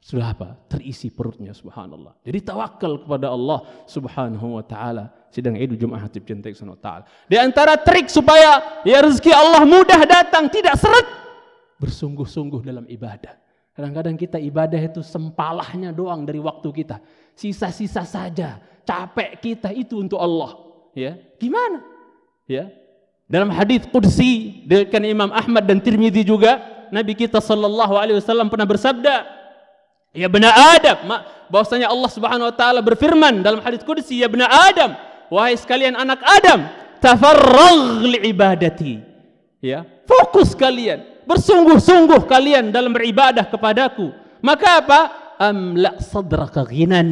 sudah 0.00 0.32
apa? 0.32 0.56
Terisi 0.64 1.12
perutnya 1.12 1.52
subhanallah. 1.52 2.16
Jadi 2.24 2.40
tawakal 2.40 3.04
kepada 3.04 3.28
Allah 3.28 3.60
subhanahu 3.84 4.56
wa 4.56 4.64
ta'ala. 4.64 5.12
Sidang 5.28 5.60
Idul 5.60 5.76
Jumat 5.76 6.08
Hatib 6.08 6.24
wa 6.24 6.80
ta'ala. 6.80 7.04
Di 7.28 7.36
antara 7.36 7.76
trik 7.76 8.08
supaya 8.08 8.80
ya 8.82 9.04
rezeki 9.04 9.30
Allah 9.30 9.62
mudah 9.68 10.00
datang, 10.08 10.48
tidak 10.48 10.80
seret. 10.80 11.04
Bersungguh-sungguh 11.76 12.64
dalam 12.64 12.88
ibadah. 12.88 13.36
Kadang-kadang 13.76 14.16
kita 14.16 14.40
ibadah 14.40 14.80
itu 14.80 15.04
sempalahnya 15.04 15.92
doang 15.92 16.24
dari 16.24 16.40
waktu 16.40 16.68
kita. 16.72 17.00
Sisa-sisa 17.36 18.02
saja. 18.08 18.56
Capek 18.82 19.38
kita 19.38 19.68
itu 19.70 20.00
untuk 20.00 20.18
Allah. 20.18 20.56
Ya, 20.96 21.14
Gimana? 21.38 21.99
Ya. 22.50 22.66
Dalam 23.30 23.46
hadis 23.54 23.86
qudsi 23.86 24.66
dengan 24.66 25.06
Imam 25.06 25.30
Ahmad 25.30 25.62
dan 25.62 25.78
Tirmizi 25.78 26.26
juga 26.26 26.58
Nabi 26.90 27.14
kita 27.14 27.38
sallallahu 27.38 27.94
alaihi 27.94 28.18
wasallam 28.18 28.50
pernah 28.50 28.66
bersabda, 28.66 29.22
"Ya 30.10 30.26
bani 30.26 30.50
Adam, 30.50 30.98
bahwasanya 31.46 31.86
Allah 31.86 32.10
Subhanahu 32.10 32.50
wa 32.50 32.54
taala 32.58 32.82
berfirman 32.82 33.46
dalam 33.46 33.62
hadis 33.62 33.86
qudsi, 33.86 34.18
"Ya 34.18 34.26
bani 34.26 34.42
Adam, 34.42 34.98
wahai 35.30 35.54
sekalian 35.54 35.94
anak 35.94 36.18
Adam, 36.26 36.66
tafarragh 36.98 38.02
li 38.02 38.18
ibadati." 38.34 38.98
Ya, 39.62 39.86
fokus 40.10 40.50
kalian, 40.58 41.22
bersungguh-sungguh 41.30 42.26
kalian 42.26 42.74
dalam 42.74 42.90
beribadah 42.90 43.46
kepadaku. 43.46 44.10
Maka 44.42 44.82
apa? 44.82 45.00
Amla 45.38 46.02
sadraka 46.02 46.66
ghinan. 46.66 47.08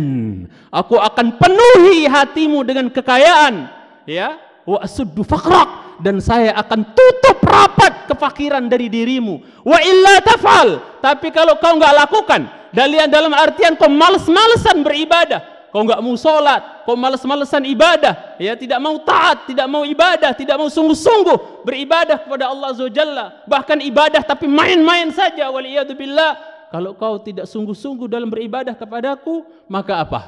Aku 0.74 0.98
akan 0.98 1.38
penuhi 1.38 2.11
hatimu 2.11 2.66
dengan 2.66 2.90
kekayaan. 2.90 3.70
Ya, 4.09 4.48
wa 4.69 4.79
asuddu 4.85 5.25
faqrak. 5.25 5.97
Dan 5.99 6.23
saya 6.23 6.55
akan 6.55 6.95
tutup 6.95 7.43
rapat 7.43 8.07
kefakiran 8.07 8.71
dari 8.71 8.87
dirimu. 8.87 9.65
Wa 9.67 9.83
illa 9.83 10.23
tafal. 10.23 11.01
Tapi 11.03 11.35
kalau 11.35 11.59
kau 11.59 11.75
enggak 11.75 11.91
lakukan 12.07 12.47
dalian 12.71 13.11
dalam 13.11 13.35
artian 13.35 13.75
kau 13.75 13.91
males-malesan 13.91 14.87
beribadah. 14.87 15.59
Kau 15.75 15.83
enggak 15.83 15.99
mau 15.99 16.15
salat 16.15 16.87
kau 16.87 16.95
males-malesan 16.95 17.67
ibadah. 17.67 18.39
Ya 18.39 18.55
tidak 18.55 18.79
mau 18.79 18.95
taat 19.03 19.51
tidak 19.51 19.67
mau 19.67 19.83
ibadah 19.83 20.31
tidak 20.39 20.55
mau 20.55 20.71
sungguh-sungguh 20.71 21.67
beribadah 21.67 22.23
kepada 22.23 22.47
Allah 22.47 22.73
Azza 22.73 23.27
bahkan 23.51 23.83
ibadah 23.83 24.23
tapi 24.23 24.47
main-main 24.47 25.11
saja 25.11 25.51
waliyadzubillah 25.51 26.59
kalau 26.71 26.95
kau 26.95 27.19
tidak 27.21 27.51
sungguh-sungguh 27.51 28.07
dalam 28.07 28.31
beribadah 28.31 28.79
kepadaku 28.79 29.45
maka 29.67 29.99
apa? 29.99 30.21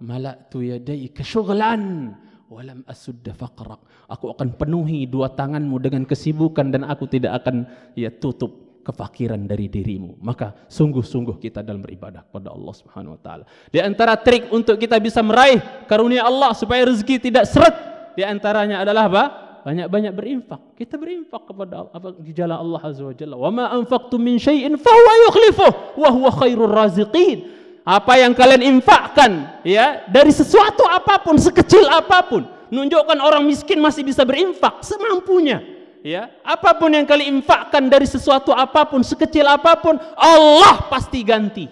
Malatu 0.00 0.64
yadaika 0.64 1.20
syughlan 1.20 2.14
walam 2.50 2.82
asudda 2.90 3.30
faqrak 3.30 3.78
aku 4.10 4.34
akan 4.34 4.58
penuhi 4.58 5.06
dua 5.06 5.30
tanganmu 5.30 5.78
dengan 5.78 6.02
kesibukan 6.02 6.74
dan 6.74 6.82
aku 6.82 7.06
tidak 7.06 7.46
akan 7.46 7.62
ya 7.94 8.10
tutup 8.10 8.70
kefakiran 8.80 9.44
dari 9.44 9.68
dirimu. 9.68 10.18
Maka 10.24 10.66
sungguh-sungguh 10.66 11.36
kita 11.36 11.60
dalam 11.60 11.84
beribadah 11.84 12.24
kepada 12.26 12.50
Allah 12.50 12.74
Subhanahu 12.74 13.14
wa 13.14 13.20
taala. 13.20 13.44
Di 13.68 13.78
antara 13.78 14.16
trik 14.18 14.48
untuk 14.50 14.80
kita 14.80 14.96
bisa 14.98 15.20
meraih 15.20 15.60
karunia 15.86 16.26
Allah 16.26 16.56
supaya 16.56 16.88
rezeki 16.88 17.30
tidak 17.30 17.44
seret 17.46 17.76
di 18.18 18.24
antaranya 18.24 18.82
adalah 18.82 19.06
apa? 19.06 19.24
Banyak-banyak 19.60 20.12
berinfak. 20.16 20.60
Kita 20.72 20.96
berinfak 20.96 21.44
kepada 21.44 21.92
apa? 21.92 22.16
Di 22.16 22.32
jalan 22.32 22.56
Allah 22.56 22.80
azza 22.80 23.04
wa 23.04 23.12
jalla. 23.12 23.36
Wa 23.36 23.50
ma 23.52 23.68
anfaqtum 23.76 24.16
min 24.16 24.40
syai'in 24.40 24.74
fa 24.80 24.90
huwa 24.90 25.12
yukhlifuh 25.28 25.72
wa 26.00 26.08
huwa 26.08 26.30
khairur 26.32 26.72
raziqin 26.72 27.59
apa 27.84 28.20
yang 28.20 28.36
kalian 28.36 28.60
infakkan 28.78 29.60
ya 29.64 30.04
dari 30.06 30.30
sesuatu 30.30 30.84
apa 30.84 31.20
pun 31.24 31.40
sekecil 31.40 31.88
apa 31.88 32.20
pun 32.24 32.44
nunjukkan 32.70 33.18
orang 33.18 33.42
miskin 33.44 33.80
masih 33.80 34.04
bisa 34.06 34.22
berinfak 34.22 34.84
semampunya 34.84 35.80
ya. 36.04 36.32
Apa 36.44 36.76
pun 36.76 36.90
yang 36.92 37.04
kalian 37.04 37.40
infakkan 37.40 37.86
dari 37.88 38.08
sesuatu 38.08 38.52
apa 38.52 38.88
pun 38.88 39.04
sekecil 39.04 39.44
apa 39.46 39.76
pun 39.78 39.96
Allah 40.16 40.88
pasti 40.88 41.20
ganti. 41.24 41.68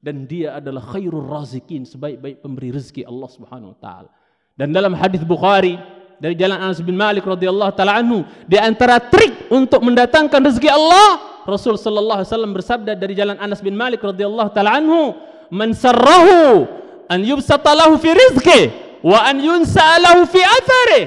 Dan 0.00 0.24
dia 0.24 0.56
adalah 0.56 0.80
khairul 0.80 1.28
razikin 1.28 1.84
sebaik-baik 1.84 2.40
pemberi 2.40 2.72
rezeki 2.72 3.04
Allah 3.04 3.28
Subhanahu 3.28 3.76
wa 3.76 3.78
taala. 3.78 4.10
Dan 4.56 4.72
dalam 4.72 4.96
hadis 4.96 5.20
Bukhari 5.20 5.76
dari 6.16 6.32
jalan 6.36 6.56
Anas 6.56 6.80
bin 6.80 6.96
Malik 6.96 7.28
radhiyallahu 7.28 7.72
taala 7.76 8.00
anhu 8.00 8.24
di 8.48 8.56
antara 8.56 8.96
trik 8.96 9.52
untuk 9.52 9.84
mendatangkan 9.84 10.40
rezeki 10.40 10.68
Allah 10.72 11.08
Rasul 11.48 11.80
sallallahu 11.80 12.20
alaihi 12.20 12.30
wasallam 12.32 12.52
bersabda 12.52 12.92
dari 12.96 13.12
jalan 13.16 13.36
Anas 13.40 13.60
bin 13.60 13.76
Malik 13.76 14.00
radhiyallahu 14.04 14.52
taala 14.52 14.80
anhu 14.80 15.16
man 15.50 15.74
sarrahu 15.74 16.66
an 17.10 17.20
yubsata 17.26 17.74
lahu 17.74 17.98
fi 17.98 18.14
rizqi 18.14 18.60
wa 19.02 19.26
an 19.26 19.42
yunsa 19.42 19.98
lahu 19.98 20.24
fi 20.30 20.40
athari 20.40 21.02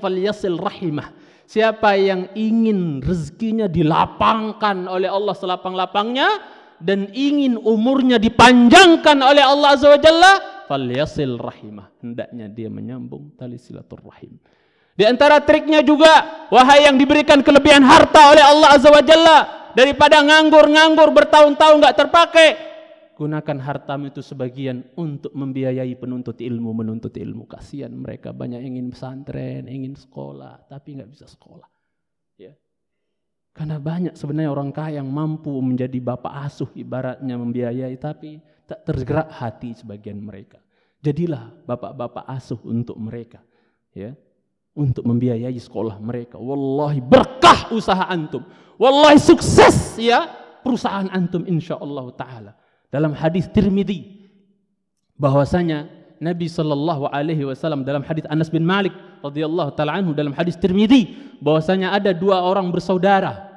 falyasil 0.00 0.60
rahimah. 0.60 1.12
Siapa 1.46 1.94
yang 1.94 2.26
ingin 2.34 2.98
rezekinya 2.98 3.70
dilapangkan 3.70 4.90
oleh 4.90 5.06
Allah 5.06 5.30
selapang-lapangnya 5.30 6.26
dan 6.82 7.06
ingin 7.14 7.54
umurnya 7.54 8.18
dipanjangkan 8.18 9.22
oleh 9.22 9.46
Allah 9.46 9.78
Azza 9.78 9.86
wa 9.86 10.00
Jalla 10.02 10.32
falyasil 10.66 11.38
rahimah. 11.38 11.86
Hendaknya 12.02 12.50
dia 12.50 12.66
menyambung 12.66 13.30
tali 13.38 13.62
silaturrahim. 13.62 14.34
Di 14.98 15.06
antara 15.06 15.38
triknya 15.38 15.86
juga 15.86 16.48
wahai 16.50 16.90
yang 16.90 16.98
diberikan 16.98 17.38
kelebihan 17.46 17.86
harta 17.86 18.34
oleh 18.34 18.42
Allah 18.42 18.68
Azza 18.74 18.90
wa 18.90 19.04
Jalla 19.06 19.38
daripada 19.78 20.18
nganggur-nganggur 20.26 21.14
bertahun-tahun 21.14 21.74
enggak 21.78 21.94
terpakai 21.94 22.48
gunakan 23.16 23.58
hartamu 23.64 24.12
itu 24.12 24.20
sebagian 24.20 24.84
untuk 25.00 25.32
membiayai 25.32 25.96
penuntut 25.96 26.36
ilmu 26.36 26.76
menuntut 26.76 27.16
ilmu 27.16 27.48
kasihan 27.48 27.90
mereka 27.90 28.36
banyak 28.36 28.60
ingin 28.60 28.92
pesantren 28.92 29.64
ingin 29.66 29.96
sekolah 29.96 30.68
tapi 30.68 31.00
enggak 31.00 31.16
bisa 31.16 31.24
sekolah 31.24 31.64
ya 32.36 32.52
karena 33.56 33.80
banyak 33.80 34.12
sebenarnya 34.12 34.52
orang 34.52 34.68
kaya 34.68 35.00
yang 35.00 35.08
mampu 35.08 35.48
menjadi 35.64 35.96
bapak 35.96 36.44
asuh 36.44 36.68
ibaratnya 36.76 37.40
membiayai 37.40 37.96
tapi 37.96 38.36
tak 38.66 38.82
tergerak 38.82 39.30
hati 39.30 39.72
sebagian 39.78 40.18
mereka. 40.18 40.58
Jadilah 41.00 41.54
bapak-bapak 41.64 42.26
asuh 42.26 42.58
untuk 42.66 42.98
mereka, 42.98 43.38
ya, 43.94 44.10
untuk 44.74 45.06
membiayai 45.06 45.54
sekolah 45.54 46.02
mereka. 46.02 46.34
Wallahi 46.36 46.98
berkah 46.98 47.70
usaha 47.70 48.10
antum. 48.10 48.42
Wallahi 48.76 49.16
sukses 49.16 49.96
ya 49.96 50.26
perusahaan 50.66 51.06
antum 51.14 51.46
insyaallah 51.46 52.06
taala. 52.18 52.52
Dalam 52.90 53.12
hadis 53.12 53.50
Tirmidzi 53.50 54.30
bahwasanya 55.18 55.90
Nabi 56.16 56.48
sallallahu 56.48 57.12
alaihi 57.12 57.44
wasallam 57.44 57.84
dalam 57.84 58.00
hadis 58.00 58.24
Anas 58.32 58.48
bin 58.48 58.64
Malik 58.64 58.92
radhiyallahu 59.20 59.76
taala 59.76 60.00
anhu 60.00 60.16
dalam 60.16 60.32
hadis 60.32 60.56
Tirmidzi 60.56 61.12
bahwasanya 61.44 61.92
ada 61.92 62.16
dua 62.16 62.40
orang 62.40 62.72
bersaudara. 62.72 63.52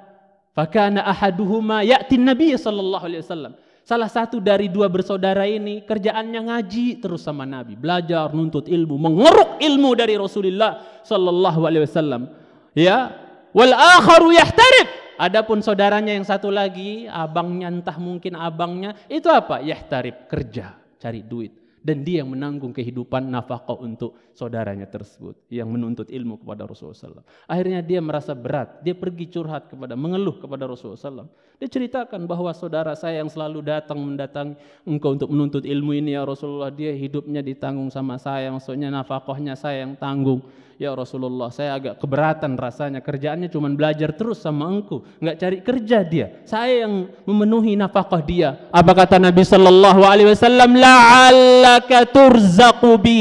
Fakana 0.51 1.07
ahaduhuma 1.07 1.87
ya'ti 1.87 2.19
Nabi 2.19 2.51
sallallahu 2.59 3.05
alaihi 3.05 3.23
wasallam. 3.23 3.53
Salah 3.87 4.05
satu 4.05 4.37
dari 4.37 4.69
dua 4.69 4.85
bersaudara 4.85 5.49
ini 5.49 5.81
kerjaannya 5.81 6.45
ngaji 6.45 7.01
terus 7.01 7.25
sama 7.25 7.41
Nabi, 7.47 7.73
belajar, 7.73 8.29
nuntut 8.29 8.69
ilmu, 8.69 9.01
mengeruk 9.01 9.57
ilmu 9.57 9.97
dari 9.97 10.13
Rasulullah 10.13 11.01
sallallahu 11.01 11.65
alaihi 11.65 11.89
wasallam. 11.89 12.29
Ya, 12.77 13.09
wal 13.49 13.73
akharu 13.73 14.29
yahtarib. 14.29 15.08
Adapun 15.19 15.59
saudaranya 15.59 16.15
yang 16.15 16.23
satu 16.23 16.47
lagi, 16.47 17.03
abangnya 17.11 17.67
entah 17.67 17.99
mungkin 17.99 18.39
abangnya, 18.39 18.95
itu 19.11 19.27
apa? 19.27 19.59
Yahtarib, 19.59 20.31
kerja, 20.31 20.79
cari 20.95 21.19
duit 21.19 21.59
dan 21.79 22.03
dia 22.03 22.21
yang 22.23 22.31
menanggung 22.35 22.75
kehidupan 22.75 23.31
nafkah 23.31 23.79
untuk 23.79 24.15
saudaranya 24.35 24.83
tersebut 24.87 25.39
yang 25.47 25.71
menuntut 25.71 26.11
ilmu 26.11 26.43
kepada 26.43 26.67
Rasulullah 26.67 27.23
SAW. 27.23 27.27
Akhirnya 27.47 27.79
dia 27.79 28.03
merasa 28.03 28.35
berat, 28.35 28.83
dia 28.83 28.91
pergi 28.91 29.31
curhat 29.31 29.71
kepada 29.71 29.95
mengeluh 29.95 30.43
kepada 30.43 30.67
Rasulullah 30.67 30.99
SAW. 30.99 31.29
Dia 31.59 31.67
ceritakan 31.71 32.27
bahwa 32.27 32.51
saudara 32.51 32.95
saya 32.95 33.23
yang 33.23 33.31
selalu 33.31 33.63
datang 33.63 33.99
mendatang 33.99 34.59
engkau 34.83 35.15
untuk 35.15 35.31
menuntut 35.31 35.63
ilmu 35.63 35.95
ini 35.95 36.15
ya 36.15 36.23
Rasulullah, 36.27 36.71
dia 36.71 36.91
hidupnya 36.91 37.39
ditanggung 37.39 37.91
sama 37.91 38.19
saya, 38.19 38.51
maksudnya 38.51 38.91
nafkahnya 38.91 39.55
saya 39.55 39.87
yang 39.87 39.95
tanggung. 39.95 40.43
Ya 40.79 40.95
Rasulullah, 40.95 41.51
saya 41.51 41.75
agak 41.75 41.99
keberatan 41.99 42.55
rasanya 42.55 43.03
kerjaannya 43.03 43.51
cuma 43.51 43.67
belajar 43.67 44.15
terus 44.15 44.39
sama 44.39 44.63
engkau, 44.71 45.03
nggak 45.19 45.35
cari 45.35 45.57
kerja 45.59 46.07
dia. 46.07 46.39
Saya 46.47 46.87
yang 46.87 47.11
memenuhi 47.27 47.75
nafkah 47.75 48.23
dia. 48.23 48.71
Apa 48.71 48.95
kata 48.95 49.19
Nabi 49.19 49.43
sallallahu 49.43 50.07
alaihi 50.07 50.31
wasallam? 50.31 50.79
La'allaka 50.79 52.07
turzaqu 52.07 52.95
bi. 52.95 53.19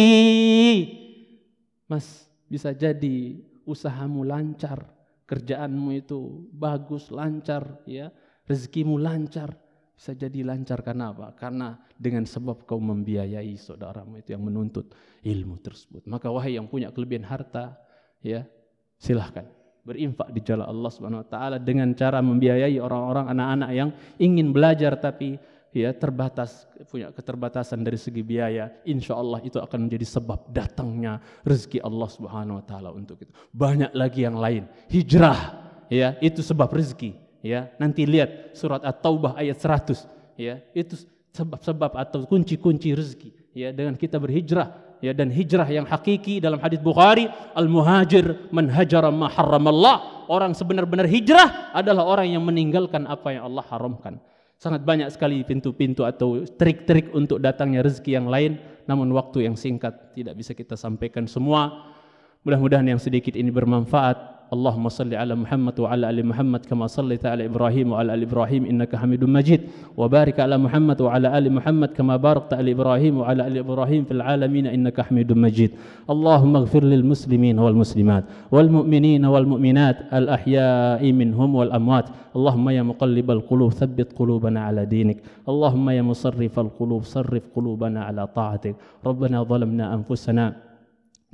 Mas, 1.91 2.31
bisa 2.47 2.71
jadi 2.71 3.43
usahamu 3.67 4.23
lancar, 4.23 4.95
kerjaanmu 5.27 5.99
itu 5.99 6.47
bagus, 6.55 7.11
lancar, 7.11 7.83
ya, 7.91 8.15
rezekimu 8.47 9.03
lancar. 9.03 9.59
Bisa 9.99 10.15
jadi 10.15 10.47
lancar 10.47 10.79
karena 10.87 11.11
apa? 11.11 11.35
Karena 11.35 11.75
dengan 11.99 12.23
sebab 12.23 12.63
kau 12.63 12.79
membiayai 12.79 13.59
saudaramu 13.59 14.23
itu 14.23 14.31
yang 14.31 14.47
menuntut 14.47 14.95
ilmu 15.27 15.59
tersebut. 15.59 16.07
Maka 16.07 16.31
wahai 16.31 16.55
yang 16.55 16.71
punya 16.71 16.95
kelebihan 16.95 17.27
harta, 17.27 17.75
ya 18.23 18.47
silahkan 18.95 19.59
berinfak 19.83 20.29
di 20.37 20.45
jalan 20.45 20.69
Allah 20.69 20.91
Subhanahu 20.93 21.25
wa 21.25 21.29
taala 21.33 21.57
dengan 21.57 21.91
cara 21.97 22.21
membiayai 22.21 22.77
orang-orang 22.77 23.33
anak-anak 23.33 23.71
yang 23.73 23.91
ingin 24.21 24.53
belajar 24.53 25.01
tapi 25.01 25.41
ya 25.73 25.97
terbatas 25.97 26.69
punya 26.93 27.09
keterbatasan 27.09 27.81
dari 27.81 27.97
segi 27.97 28.21
biaya 28.21 28.69
insya 28.85 29.17
Allah 29.17 29.41
itu 29.41 29.57
akan 29.57 29.89
menjadi 29.89 30.05
sebab 30.05 30.53
datangnya 30.53 31.25
rezeki 31.41 31.81
Allah 31.81 32.09
Subhanahu 32.13 32.61
wa 32.61 32.65
taala 32.69 32.93
untuk 32.93 33.25
itu 33.25 33.33
banyak 33.49 33.97
lagi 33.97 34.29
yang 34.29 34.37
lain 34.37 34.69
hijrah 34.93 35.57
ya 35.89 36.21
itu 36.21 36.45
sebab 36.45 36.69
rezeki 36.69 37.17
ya 37.45 37.71
nanti 37.79 38.05
lihat 38.05 38.57
surat 38.59 38.83
at-taubah 38.83 39.39
ayat 39.39 39.59
100 39.59 40.37
ya 40.39 40.63
itu 40.75 40.95
sebab-sebab 41.39 41.95
atau 41.95 42.27
kunci-kunci 42.27 42.95
rezeki. 42.99 43.31
Ya 43.55 43.71
dengan 43.71 43.95
kita 43.95 44.19
berhijrah. 44.19 44.87
Ya 44.99 45.15
dan 45.15 45.31
hijrah 45.31 45.71
yang 45.71 45.87
hakiki 45.87 46.43
dalam 46.43 46.59
hadis 46.59 46.83
Bukhari 46.83 47.31
al-muhajir 47.55 48.51
man 48.51 48.67
hajara 48.67 49.15
ma 49.15 49.31
harramallah. 49.31 50.27
Orang 50.27 50.59
sebenar-benar 50.59 51.07
hijrah 51.07 51.71
adalah 51.71 52.03
orang 52.03 52.35
yang 52.35 52.43
meninggalkan 52.43 53.07
apa 53.07 53.39
yang 53.39 53.47
Allah 53.47 53.63
haramkan. 53.71 54.19
Sangat 54.59 54.83
banyak 54.83 55.07
sekali 55.15 55.47
pintu-pintu 55.47 56.03
atau 56.03 56.43
trik-trik 56.43 57.15
untuk 57.15 57.39
datangnya 57.39 57.87
rezeki 57.87 58.11
yang 58.19 58.27
lain. 58.27 58.59
Namun 58.91 59.15
waktu 59.15 59.47
yang 59.47 59.55
singkat 59.55 60.19
tidak 60.19 60.35
bisa 60.35 60.51
kita 60.51 60.75
sampaikan 60.75 61.31
semua. 61.31 61.95
Mudah-mudahan 62.43 62.91
yang 62.91 62.99
sedikit 62.99 63.39
ini 63.39 63.55
bermanfaat 63.55 64.38
اللهم 64.49 64.89
صل 64.89 65.15
على 65.15 65.35
محمد 65.35 65.81
وعلى 65.81 66.11
آل 66.11 66.27
محمد 66.27 66.67
كما 66.67 66.87
صليت 66.87 67.27
على 67.27 67.45
إبراهيم 67.47 67.93
وعلى 67.93 68.15
آل 68.15 68.23
إبراهيم 68.23 68.65
إنك 68.65 68.97
حميد 68.97 69.25
مجيد. 69.25 69.61
وبارك 69.97 70.41
على 70.41 70.57
محمد 70.59 71.01
وعلى 71.01 71.39
آل 71.39 71.53
محمد 71.53 71.89
كما 71.93 72.17
باركت 72.17 72.55
على 72.55 72.73
إبراهيم 72.73 73.19
وعلى 73.19 73.47
آل 73.47 73.59
إبراهيم 73.59 74.05
في 74.05 74.13
العالمين 74.17 74.67
إنك 74.67 75.01
حميد 75.01 75.33
مجيد. 75.33 75.71
اللهم 76.11 76.57
اغفر 76.57 76.83
للمسلمين 76.85 77.59
والمسلمات 77.59 78.25
والمؤمنين 78.53 79.25
والمؤمنات 79.25 79.97
الأحياء 80.13 81.13
منهم 81.13 81.55
والأموات. 81.55 82.07
اللهم 82.37 82.69
يا 82.69 82.83
مقلب 82.83 83.31
القلوب 83.31 83.73
ثبت 83.73 84.13
قلوبنا 84.17 84.61
على 84.61 84.87
دينك. 84.87 85.19
اللهم 85.49 85.91
يا 85.91 86.03
مصرف 86.03 86.59
القلوب 86.59 87.03
صرف 87.03 87.43
قلوبنا 87.57 88.01
على 88.05 88.27
طاعتك. 88.27 88.77
ربنا 89.07 89.43
ظلمنا 89.43 89.95
أنفسنا 89.95 90.68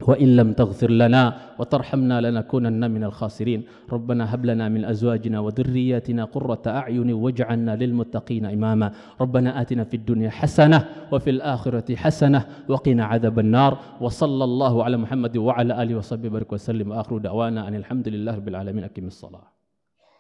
وإن 0.03 0.37
لم 0.37 0.53
تغفر 0.53 0.91
لنا 0.91 1.55
وترحمنا 1.59 2.21
لنكونن 2.21 2.91
من 2.91 3.05
الخاسرين. 3.05 3.63
ربنا 3.93 4.35
هب 4.35 4.45
لنا 4.45 4.69
من 4.69 4.85
أزواجنا 4.85 5.41
وذرياتنا 5.41 6.25
قرة 6.25 6.63
أعين 6.67 7.13
واجعلنا 7.13 7.77
للمتقين 7.77 8.47
إماما. 8.47 8.93
ربنا 9.21 9.61
آتنا 9.61 9.85
في 9.85 9.97
الدنيا 9.97 10.31
حسنة 10.31 10.85
وفي 11.13 11.31
الآخرة 11.31 11.97
حسنة 11.97 12.47
وقنا 12.69 13.05
عذاب 13.05 13.39
النار. 13.39 13.79
وصلى 14.01 14.45
الله 14.45 14.85
على 14.85 14.97
محمد 14.97 15.37
وعلى 15.37 15.83
آله 15.83 15.95
وصحبه 15.95 16.43
وسلم. 16.51 16.91
وآخر 16.91 17.19
دعوانا 17.19 17.69
أن 17.69 17.75
الحمد 17.75 18.09
لله 18.09 18.37
رب 18.37 18.49
العالمين. 18.49 18.85
أكم 18.85 19.07
الصلاة. 19.07 19.54